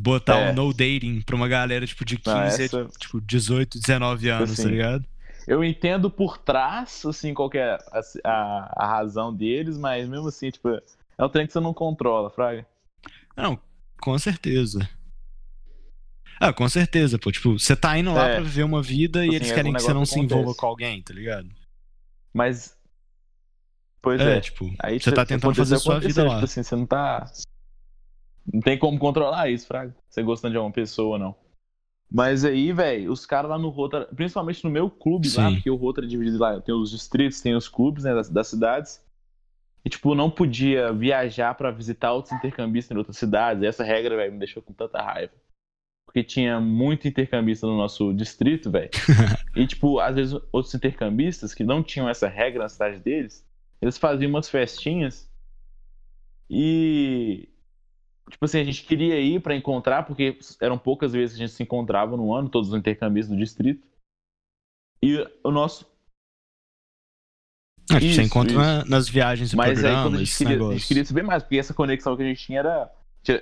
[0.00, 0.50] botar É.
[0.50, 4.28] um no dating pra uma galera tipo de 15, Não, a, essa- tipo 18, 19
[4.28, 5.04] anos, Assim, tá ligado?
[5.46, 10.28] Eu entendo por trás, assim, qual que é a, a, a razão deles, mas mesmo
[10.28, 12.66] assim, tipo, é um trem que você não controla, Fraga.
[13.36, 13.58] Não,
[14.00, 14.88] com certeza.
[16.38, 17.30] Ah, com certeza, pô.
[17.30, 18.34] Tipo, você tá indo lá É.
[18.36, 20.66] pra viver uma vida e Assim, eles é querem que você não se envolva com
[20.66, 21.48] alguém, tá ligado?
[22.32, 22.74] Mas.
[24.00, 24.40] Pois É, é.
[24.40, 26.34] tipo, Aí você tá tentando fazer aconteceu, sua vida lá.
[26.36, 27.30] Tipo assim, você não tá.
[28.52, 29.94] Não tem como controlar isso, Fraga.
[30.08, 31.34] Você gostando de alguma pessoa ou não.
[32.10, 35.54] Mas aí, velho, os caras lá no Rotary, principalmente no meu clube lá, Sim.
[35.54, 38.48] porque o Rotary é dividido lá, tem os distritos, tem os clubes, né, das, das
[38.48, 39.00] cidades.
[39.84, 43.62] E, tipo, não podia viajar pra visitar outros intercambistas em outras cidades.
[43.62, 45.32] E essa regra, velho, me deixou com tanta raiva.
[46.04, 48.90] Porque tinha muito intercambista no nosso distrito, velho.
[49.54, 53.46] e, tipo, às vezes outros intercambistas que não tinham essa regra na cidade deles,
[53.80, 55.30] eles faziam umas festinhas
[56.50, 57.48] e
[58.30, 61.56] tipo assim, a gente queria ir pra encontrar porque eram poucas vezes que a gente
[61.56, 63.86] se encontrava no ano, todos os intercambistas do distrito.
[65.02, 65.84] E o nosso
[67.86, 70.66] tipo, você Isso, encontra na- nas viagens e Mas aí quando a programas, gente, queria,
[70.68, 72.92] a gente queria saber mais, porque essa conexão que a gente tinha era.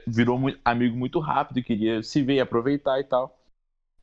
[0.06, 3.38] virou muito, amigo muito rápido, queria se ver, aproveitar e tal.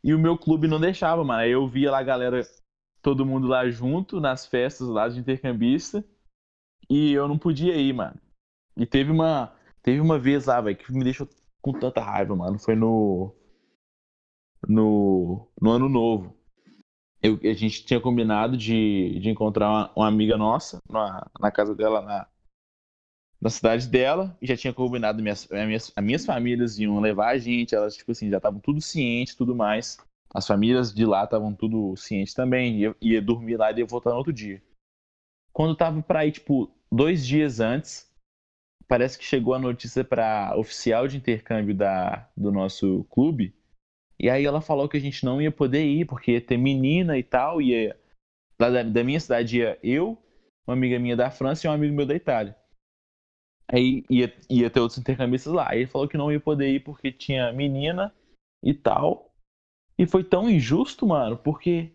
[0.04, 1.40] E o meu clube não deixava, mano.
[1.42, 2.42] Aí eu via lá a galera,
[3.02, 6.04] todo mundo lá junto, nas festas lá de intercambista.
[6.90, 8.16] E eu não podia ir, mano.
[8.78, 9.52] E teve uma.
[9.86, 11.30] Teve uma vez lá, velho, que me deixou
[11.62, 12.58] com tanta raiva, mano.
[12.60, 13.34] Foi no.
[14.68, 15.48] No.
[15.62, 16.36] No ano novo.
[17.24, 21.76] Eu- a gente tinha combinado de, de encontrar uma, uma amiga nossa na, na casa
[21.76, 22.28] dela, na,
[23.42, 27.30] na cidade dela, e já tinha combinado minhas, as minhas, as minhas famílias iam levar
[27.30, 29.98] a gente, elas, tipo assim, já estavam tudo cientes tudo mais.
[30.34, 34.12] As famílias de lá estavam tudo cientes também, ia, ia dormir lá e ia voltar
[34.12, 34.62] no outro dia.
[35.54, 38.10] Quando tava pra ir, tipo, dois dias antes,
[38.88, 43.54] parece que chegou a notícia pra oficial de intercâmbio da, do nosso clube,
[44.20, 47.18] e aí ela falou que a gente não ia poder ir, porque ia ter menina
[47.18, 47.98] e tal, ia.
[48.60, 50.18] Lá da, da minha cidade ia eu,
[50.66, 52.56] uma amiga minha da França e um amigo meu da Itália.
[53.68, 55.70] Aí ia, ia ter outros intercambistas lá.
[55.70, 58.14] Aí ele falou que não ia poder ir porque tinha menina
[58.64, 59.34] e tal.
[59.98, 61.92] E foi tão injusto, mano, porque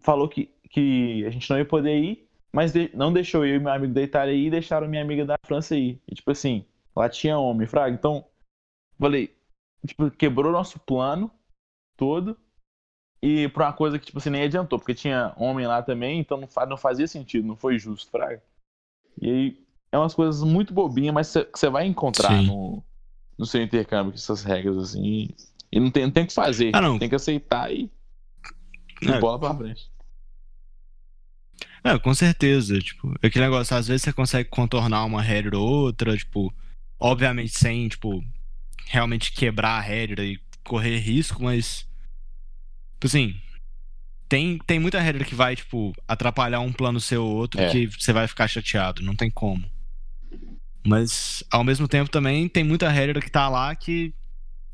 [0.00, 3.58] falou que, que a gente não ia poder ir, mas de- não deixou eu e
[3.58, 6.00] meu amigo da Itália ir e deixaram minha amiga da França ir.
[6.08, 7.94] E tipo assim, lá tinha homem, fraga.
[7.94, 8.24] Então,
[8.98, 9.34] falei,
[9.86, 11.30] tipo, quebrou nosso plano
[11.96, 12.38] todo
[13.20, 16.36] e pra uma coisa que, tipo assim, nem adiantou, porque tinha homem lá também, então
[16.38, 18.42] não, fa- não fazia sentido, não foi justo, fraga.
[19.20, 22.46] E aí, é umas coisas muito bobinhas, mas que você vai encontrar Sim.
[22.46, 22.84] no,
[23.38, 25.28] no seu intercâmbio com essas regras, assim,
[25.72, 26.98] e, não, tem, não tem o que fazer, Ah, não.
[26.98, 27.90] tem que aceitar e,
[29.02, 29.18] e É.
[29.18, 29.90] bola pra frente.
[31.84, 36.16] É, com certeza, tipo, aquele negócio, às vezes você consegue contornar uma regra ou outra,
[36.16, 36.52] tipo,
[36.98, 38.24] obviamente sem, tipo,
[38.86, 41.86] realmente quebrar a regra e correr risco, mas,
[42.94, 43.34] tipo assim,
[44.30, 47.70] tem, tem muita regra que vai, tipo, atrapalhar um plano seu ou outro É.
[47.70, 49.70] que você vai ficar chateado, não tem como.
[50.86, 54.14] Mas, ao mesmo tempo também, tem muita regra que tá lá que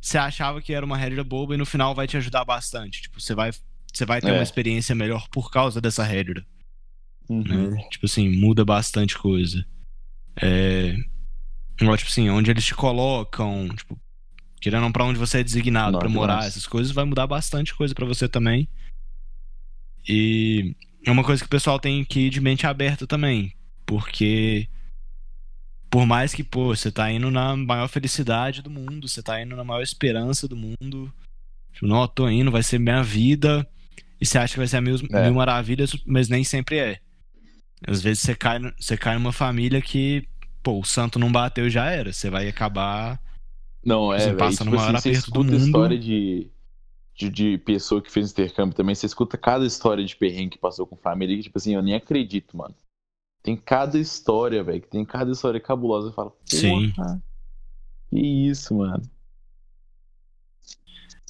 [0.00, 3.02] você achava que era uma regra boba e no final vai te ajudar bastante.
[3.02, 3.50] Tipo, você vai,
[3.92, 4.32] você vai ter É.
[4.32, 6.44] uma experiência melhor por causa dessa regra.
[7.32, 7.70] Uhum.
[7.70, 7.88] né?
[7.90, 9.64] Tipo assim, muda bastante coisa.
[10.42, 10.96] É.
[11.80, 13.98] igual, tipo assim, onde eles te colocam, tipo,
[14.60, 16.48] querendo pra onde você é designado pra morar, nossa.
[16.48, 18.68] essas coisas, vai mudar bastante coisa pra você também.
[20.08, 20.74] E
[21.06, 23.52] é uma coisa que o pessoal tem que ir de mente aberta também.
[23.86, 24.68] Porque
[25.90, 29.56] por mais que, pô, você tá indo na maior felicidade do mundo, você tá indo
[29.56, 31.12] na maior esperança do mundo.
[31.72, 33.66] Tipo, não, tô indo, vai ser minha vida.
[34.20, 35.24] E você acha que vai ser a mil, É.
[35.24, 37.00] mil maravilhas, mas nem sempre é.
[37.86, 40.26] Às vezes você cai, você cai numa família que,
[40.62, 42.12] pô, o santo não bateu e já era.
[42.12, 43.20] Você vai acabar.
[43.84, 45.56] Não, é, Você passa no Tipo assim, você escuta mundo.
[45.56, 46.50] história de,
[47.16, 48.94] de, de pessoa que fez intercâmbio também.
[48.94, 51.94] Você escuta cada história de perrengue que passou com família que, tipo assim, eu nem
[51.94, 52.74] acredito, mano.
[53.42, 54.82] Tem cada história, velho.
[54.82, 56.08] que Tem cada história cabulosa.
[56.08, 56.90] Eu falo, Sim.
[56.92, 57.22] "Porra,
[58.10, 59.02] Que isso, mano.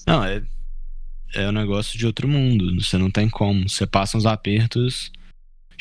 [0.07, 0.43] Não, é.
[1.33, 2.83] É um negócio de outro mundo.
[2.83, 3.69] Você não tem como.
[3.69, 5.13] Você passa uns apertos.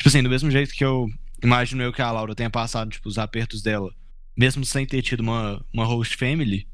[0.00, 1.10] Tipo assim, do mesmo jeito que eu
[1.44, 3.94] imagino eu que a Laura tenha passado, tipo, os apertos dela,
[4.34, 6.66] mesmo sem ter tido uma, uma host family.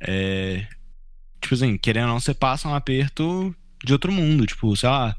[0.00, 0.64] É.
[1.40, 3.52] Tipo assim, querendo ou não, você passa um aperto
[3.84, 4.46] de outro mundo.
[4.46, 5.16] Tipo, sei lá.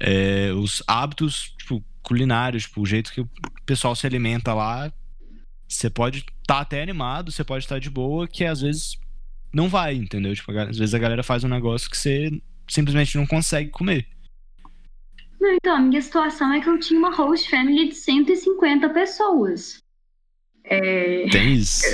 [0.00, 3.28] é, os hábitos, tipo, culinários, tipo, o jeito que o
[3.66, 4.90] pessoal se alimenta lá.
[5.68, 8.96] Você pode estar até animado, você pode estar de boa, que às vezes
[9.52, 10.34] não vai, entendeu?
[10.34, 12.30] Tipo, às vezes a galera faz um negócio que você
[12.66, 14.08] simplesmente não consegue comer.
[15.40, 19.78] Não, então, a minha situação é que eu tinha uma host family de 150 pessoas.
[20.64, 21.84] É, Tem isso.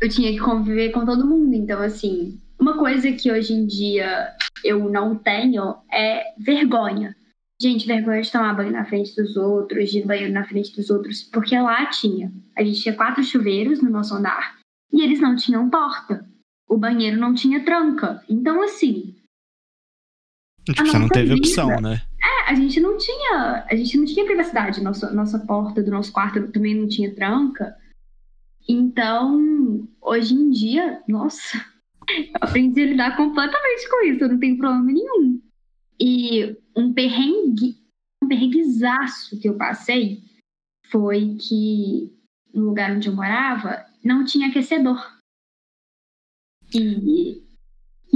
[0.00, 1.54] eu tinha que conviver com todo mundo.
[1.54, 4.32] Então, assim, uma coisa que hoje em dia
[4.64, 7.16] eu não tenho é vergonha.
[7.60, 11.24] Gente, vergonha de tomar banho na frente dos outros, de banheiro na frente dos outros,
[11.24, 12.32] porque lá tinha.
[12.56, 14.56] A gente tinha quatro chuveiros no nosso andar
[14.92, 16.24] e eles não tinham porta.
[16.68, 18.22] O banheiro não tinha tranca.
[18.28, 19.16] Então, assim,
[20.64, 21.38] Tipo, você não teve vida.
[21.38, 22.02] opção, né?
[22.48, 23.66] A gente não tinha.
[23.70, 24.82] A gente não tinha privacidade.
[24.82, 27.76] Nossa, nossa porta do nosso quarto também não tinha tranca.
[28.66, 31.58] Então, hoje em dia, nossa,
[32.08, 35.42] eu aprendi a lidar completamente com isso, eu não tenho problema nenhum.
[36.00, 37.76] E um perrengue,
[38.22, 40.22] um perrenguezaço que eu passei
[40.86, 42.10] foi que
[42.54, 45.18] no lugar onde eu morava não tinha aquecedor.
[46.72, 47.42] E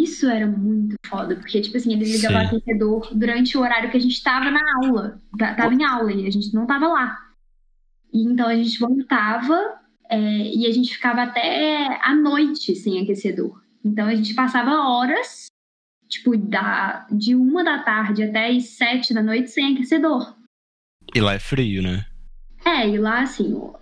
[0.03, 2.57] isso era muito foda, porque, tipo assim, eles ligavam o Sim.
[2.57, 5.21] aquecedor durante o horário que a gente tava na aula.
[5.39, 7.19] Ta- Tava em aula e a gente não tava lá.
[8.13, 9.81] E então a gente voltava
[10.11, 10.19] é,
[10.55, 13.61] e a gente ficava até a noite sem aquecedor.
[13.85, 15.47] Então a gente passava horas,
[16.09, 20.37] tipo, da, de uma da tarde até as sete da noite sem aquecedor.
[21.15, 22.05] E lá é frio, né?
[22.65, 23.75] É, e lá, assim, o,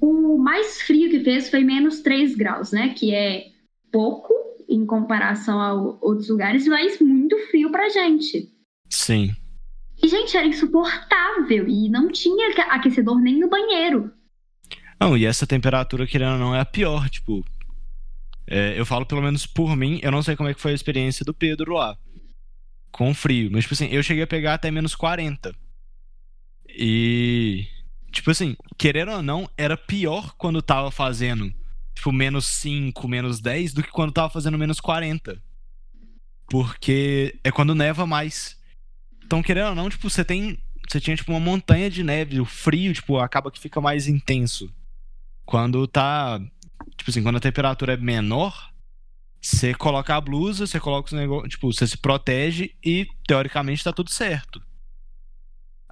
[0.00, 2.90] o mais frio que fez foi menos 3 graus, né?
[2.90, 3.46] Que é
[3.90, 4.32] pouco
[4.68, 8.48] em comparação a outros lugares, mas muito frio pra gente.
[8.90, 9.34] Sim.
[10.02, 11.68] E, gente, era insuportável.
[11.68, 14.12] E não tinha aque- aquecedor nem no banheiro.
[15.00, 17.44] Não, e essa temperatura, querendo ou não, é a pior, tipo.
[18.46, 20.74] é, eu falo pelo menos por mim, eu não sei como é que foi a
[20.74, 21.96] experiência do Pedro lá.
[22.92, 23.50] Com frio.
[23.50, 25.54] Mas, tipo assim, eu cheguei a pegar até menos 40.
[26.68, 27.66] E.
[28.12, 31.52] Tipo assim, querendo ou não, era pior quando tava fazendo,
[31.94, 35.40] tipo, menos 5, menos 10 do que quando tava fazendo menos 40.
[36.48, 38.58] Porque é quando neva mais.
[39.24, 40.58] Então, querendo ou não, tipo, você tem.
[40.88, 42.40] Você tinha, tipo, uma montanha de neve.
[42.40, 44.72] O frio, tipo, acaba que fica mais intenso.
[45.46, 46.40] Quando tá.
[46.96, 48.70] Tipo assim, quando a temperatura é menor,
[49.40, 51.50] você coloca a blusa, você coloca os negócios.
[51.50, 54.62] Tipo, você se protege e, teoricamente, tá tudo certo.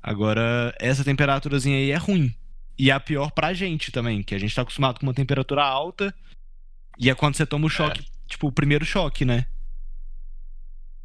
[0.02, 2.34] Agora, essa temperaturazinha aí é ruim.
[2.78, 5.62] E é a pior pra gente também, que a gente tá acostumado com uma temperatura
[5.62, 6.14] alta.
[6.98, 9.46] E é quando você toma o choque, tipo, o primeiro choque, né?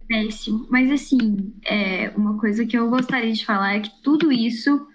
[0.07, 0.67] Péssimo.
[0.69, 4.87] Mas, assim, é, uma coisa que eu gostaria de falar é que tudo isso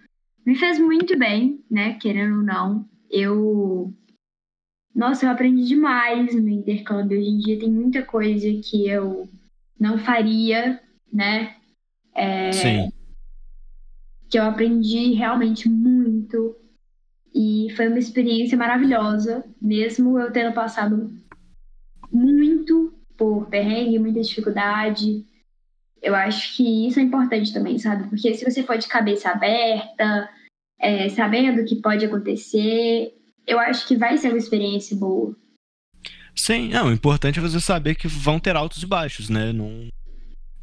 [0.44, 1.94] me fez muito bem, né?
[1.94, 2.88] Querendo ou não.
[3.10, 3.94] Eu.
[4.94, 7.18] Nossa, eu aprendi demais no intercâmbio.
[7.18, 9.28] Hoje em dia tem muita coisa que eu
[9.78, 10.80] não faria,
[11.12, 11.56] né?
[12.14, 12.92] É, Sim.
[14.30, 16.56] que eu aprendi realmente muito.
[17.34, 21.10] E foi uma experiência maravilhosa, mesmo eu tendo passado
[22.12, 25.24] muito por perrengue, muita dificuldade.
[26.02, 28.08] Eu acho que isso é importante também, sabe?
[28.08, 30.28] Porque se você for de cabeça aberta,
[30.78, 33.14] é, sabendo o que pode acontecer,
[33.46, 35.34] eu acho que vai ser uma experiência boa.
[36.34, 39.52] Sim, não, o importante é você saber que vão ter altos e baixos, né?
[39.52, 39.88] Não,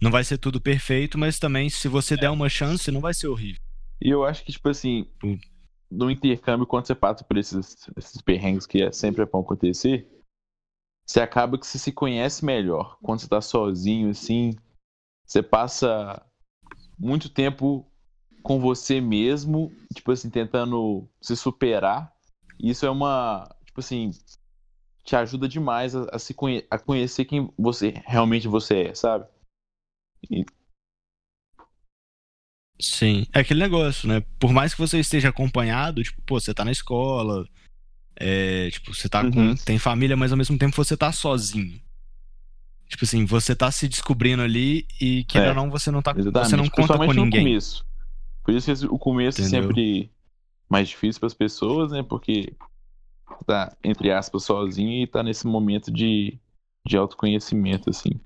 [0.02, 3.28] não vai ser tudo perfeito, mas também se você der uma chance, não vai ser
[3.28, 3.62] horrível.
[4.02, 5.38] E eu acho que, tipo assim, Hum.
[5.90, 10.08] No intercâmbio, quando você passa por esses, esses perrengues que é, sempre é bom acontecer,
[11.06, 12.98] você acaba que você se conhece melhor.
[13.02, 14.56] Quando você tá sozinho, assim,
[15.26, 16.24] você passa
[16.98, 17.86] muito tempo
[18.44, 22.14] com você mesmo, tipo assim, tentando se superar.
[22.60, 24.12] E isso é uma, tipo assim,
[25.04, 29.28] te ajuda demais a, a se conhe a conhecer quem você realmente você é, sabe?
[30.30, 30.46] E...
[32.82, 34.24] Sim, é aquele negócio, né?
[34.40, 37.46] Por mais que você esteja acompanhado, tipo, pô, você tá na escola,
[38.16, 39.56] é, tipo, você tá com, Uhum.
[39.56, 41.82] tem família, mas ao mesmo tempo você tá sozinho.
[42.88, 46.50] Tipo assim, você tá se descobrindo ali e querendo É, não, você não tá, Exatamente.
[46.50, 47.44] você não conta com Principalmente no ninguém.
[47.44, 47.86] começo.
[48.44, 49.64] Por isso que o começo é Entendeu?
[49.70, 50.12] sempre
[50.70, 52.02] mais difícil para as pessoas, né?
[52.02, 52.54] Porque
[53.46, 56.40] tá, entre aspas, sozinho e tá nesse momento de,
[56.88, 58.20] de autoconhecimento, assim.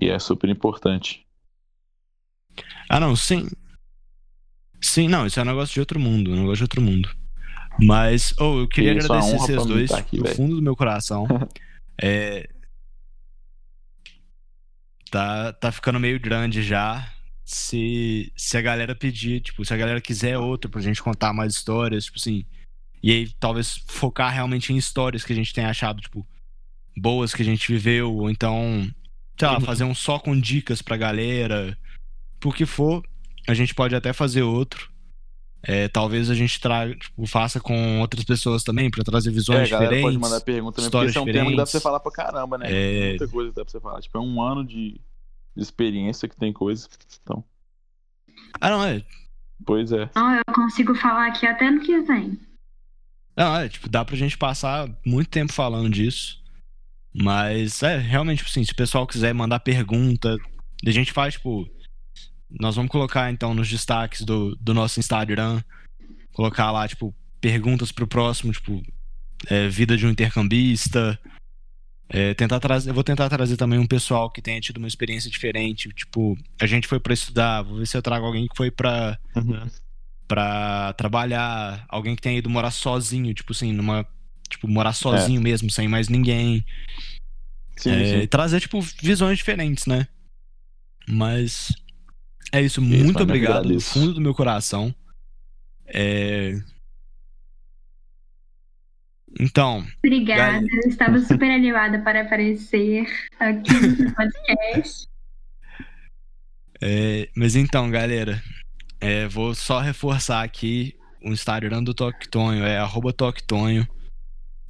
[0.00, 1.26] E é super importante.
[2.88, 3.48] Ah, não, sim.
[4.80, 7.08] Sim, não, isso é um negócio de outro mundo, um negócio de outro mundo.
[7.78, 10.36] Mas, oh, eu queria Isso, é agradecer honra vocês dois tá aqui, do velho.
[10.36, 11.26] fundo do meu coração.
[12.02, 12.48] É,
[15.10, 17.12] tá, tá ficando meio grande já.
[17.44, 21.52] Se, se a galera pedir, tipo, se a galera quiser outro pra gente contar mais
[21.54, 22.44] histórias, tipo assim.
[23.02, 26.26] E aí talvez focar realmente em histórias que a gente tenha achado, tipo,
[26.96, 28.88] boas que a gente viveu, ou então,
[29.38, 29.60] sei lá, Uhum.
[29.60, 31.76] fazer um só com dicas pra galera.
[32.40, 33.02] Por que for,
[33.46, 34.90] a gente pode até fazer outro.
[35.62, 39.68] É, talvez a gente traga, tipo, faça com outras pessoas também, pra trazer É, visões
[39.68, 40.02] a galera diferentes.
[40.02, 42.10] pode mandar pergunta também, porque esse é um tema que dá pra você falar pra
[42.10, 42.66] caramba, né?
[42.66, 42.70] É.
[43.00, 44.00] Tem muita coisa que dá pra você falar.
[44.00, 44.98] Tipo, é um ano de,
[45.54, 46.88] de experiência que tem coisa.
[47.22, 47.44] Então,
[48.58, 49.04] Ah, não, é.
[49.66, 50.08] pois é.
[50.16, 52.38] Não, eu consigo falar aqui até no que vem.
[53.36, 56.40] Não, é, tipo, dá pra gente passar muito tempo falando disso.
[57.14, 60.38] Mas, é, realmente, tipo assim, se o pessoal quiser mandar pergunta,
[60.86, 61.68] a gente faz, tipo.
[62.58, 65.62] Nós vamos colocar, então, nos destaques do, do nosso Instagram,
[66.32, 68.82] colocar lá, tipo, perguntas pro próximo, tipo,
[69.46, 71.18] é, vida de um intercambista.
[72.12, 75.30] É, tentar trazer, eu vou tentar trazer também um pessoal que tenha tido uma experiência
[75.30, 75.88] diferente.
[75.90, 79.16] Tipo, a gente foi pra estudar, vou ver se eu trago alguém que foi pra
[80.26, 84.06] pra trabalhar, alguém que tenha ido morar sozinho, tipo assim, numa.
[84.48, 86.64] Tipo, morar sozinho mesmo, sem mais ninguém.
[87.76, 88.26] Sim, É, sim.
[88.26, 90.06] trazer, tipo, visões diferentes, né?
[91.08, 91.72] Mas.
[92.52, 94.94] É isso, Isso, muito eu obrigado do fundo do meu coração.
[95.86, 96.60] É.
[99.38, 100.66] Então, Obrigada, Galera.
[100.82, 103.06] eu estava super animada para aparecer
[103.38, 105.06] aqui no podcast.
[106.82, 108.42] é, mas então, galera,
[109.00, 113.86] é, vou só reforçar aqui o Instagram do Toctonho, é arroba Toctonho.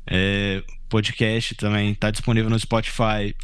[0.07, 3.35] É, podcast também tá disponível no Spotify,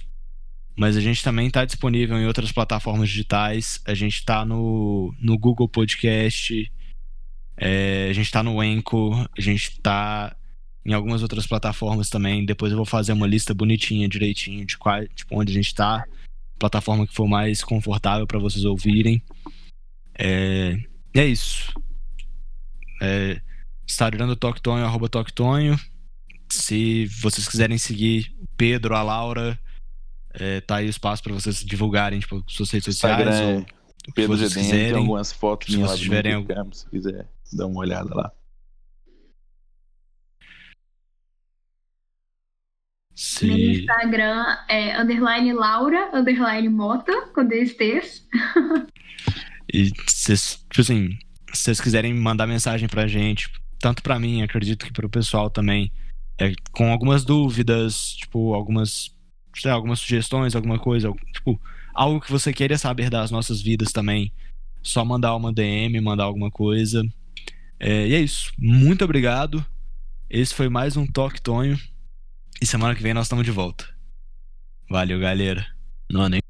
[0.77, 3.81] mas a gente também tá disponível em outras plataformas digitais.
[3.87, 6.71] A gente tá no, no Google Podcast,
[7.57, 10.37] é, a gente tá no Anchor, a gente tá
[10.85, 12.45] em algumas outras plataformas também.
[12.45, 16.05] Depois eu vou fazer uma lista bonitinha, direitinho, de qual, tipo, onde a gente tá.
[16.59, 19.23] Plataforma que for mais confortável para vocês ouvirem.
[20.19, 20.79] É,
[21.15, 21.73] é isso.
[23.01, 23.41] É,
[23.89, 25.79] Instagram do Toctonho, arroba Toctonho.
[26.51, 29.59] Se vocês quiserem seguir Pedro, a Laura,
[30.39, 33.19] é, tá aí o espaço para vocês divulgarem tipo, suas redes sociais.
[33.21, 34.97] Instagram ou é Pedro vocês GDM, tem quiserem.
[34.99, 38.33] algumas fotos Se vocês tiverem algum- intercâmbio, se quiser dar uma olhada lá.
[43.15, 43.47] se...
[43.47, 48.27] Meu Instagram é underline Laura, underline Mota, com dois T's.
[49.73, 51.11] E vocês, tipo assim,
[51.53, 55.91] se vocês quiserem mandar mensagem pra gente, tanto pra mim, acredito que pro pessoal também,
[56.39, 59.11] é, com algumas dúvidas, tipo, algumas,
[59.61, 61.61] sei algumas sugestões, alguma coisa, tipo,
[61.95, 64.33] algo que você queira saber das nossas vidas também,
[64.83, 67.03] só mandar uma DM, mandar alguma coisa.
[67.79, 68.53] É, e é isso.
[68.59, 69.65] Muito obrigado.
[70.29, 71.79] Esse foi mais um Toque Tonho.
[72.61, 73.87] E semana que vem nós estamos de volta.
[74.89, 75.67] Valeu, galera.
[76.11, 76.41] Não, nem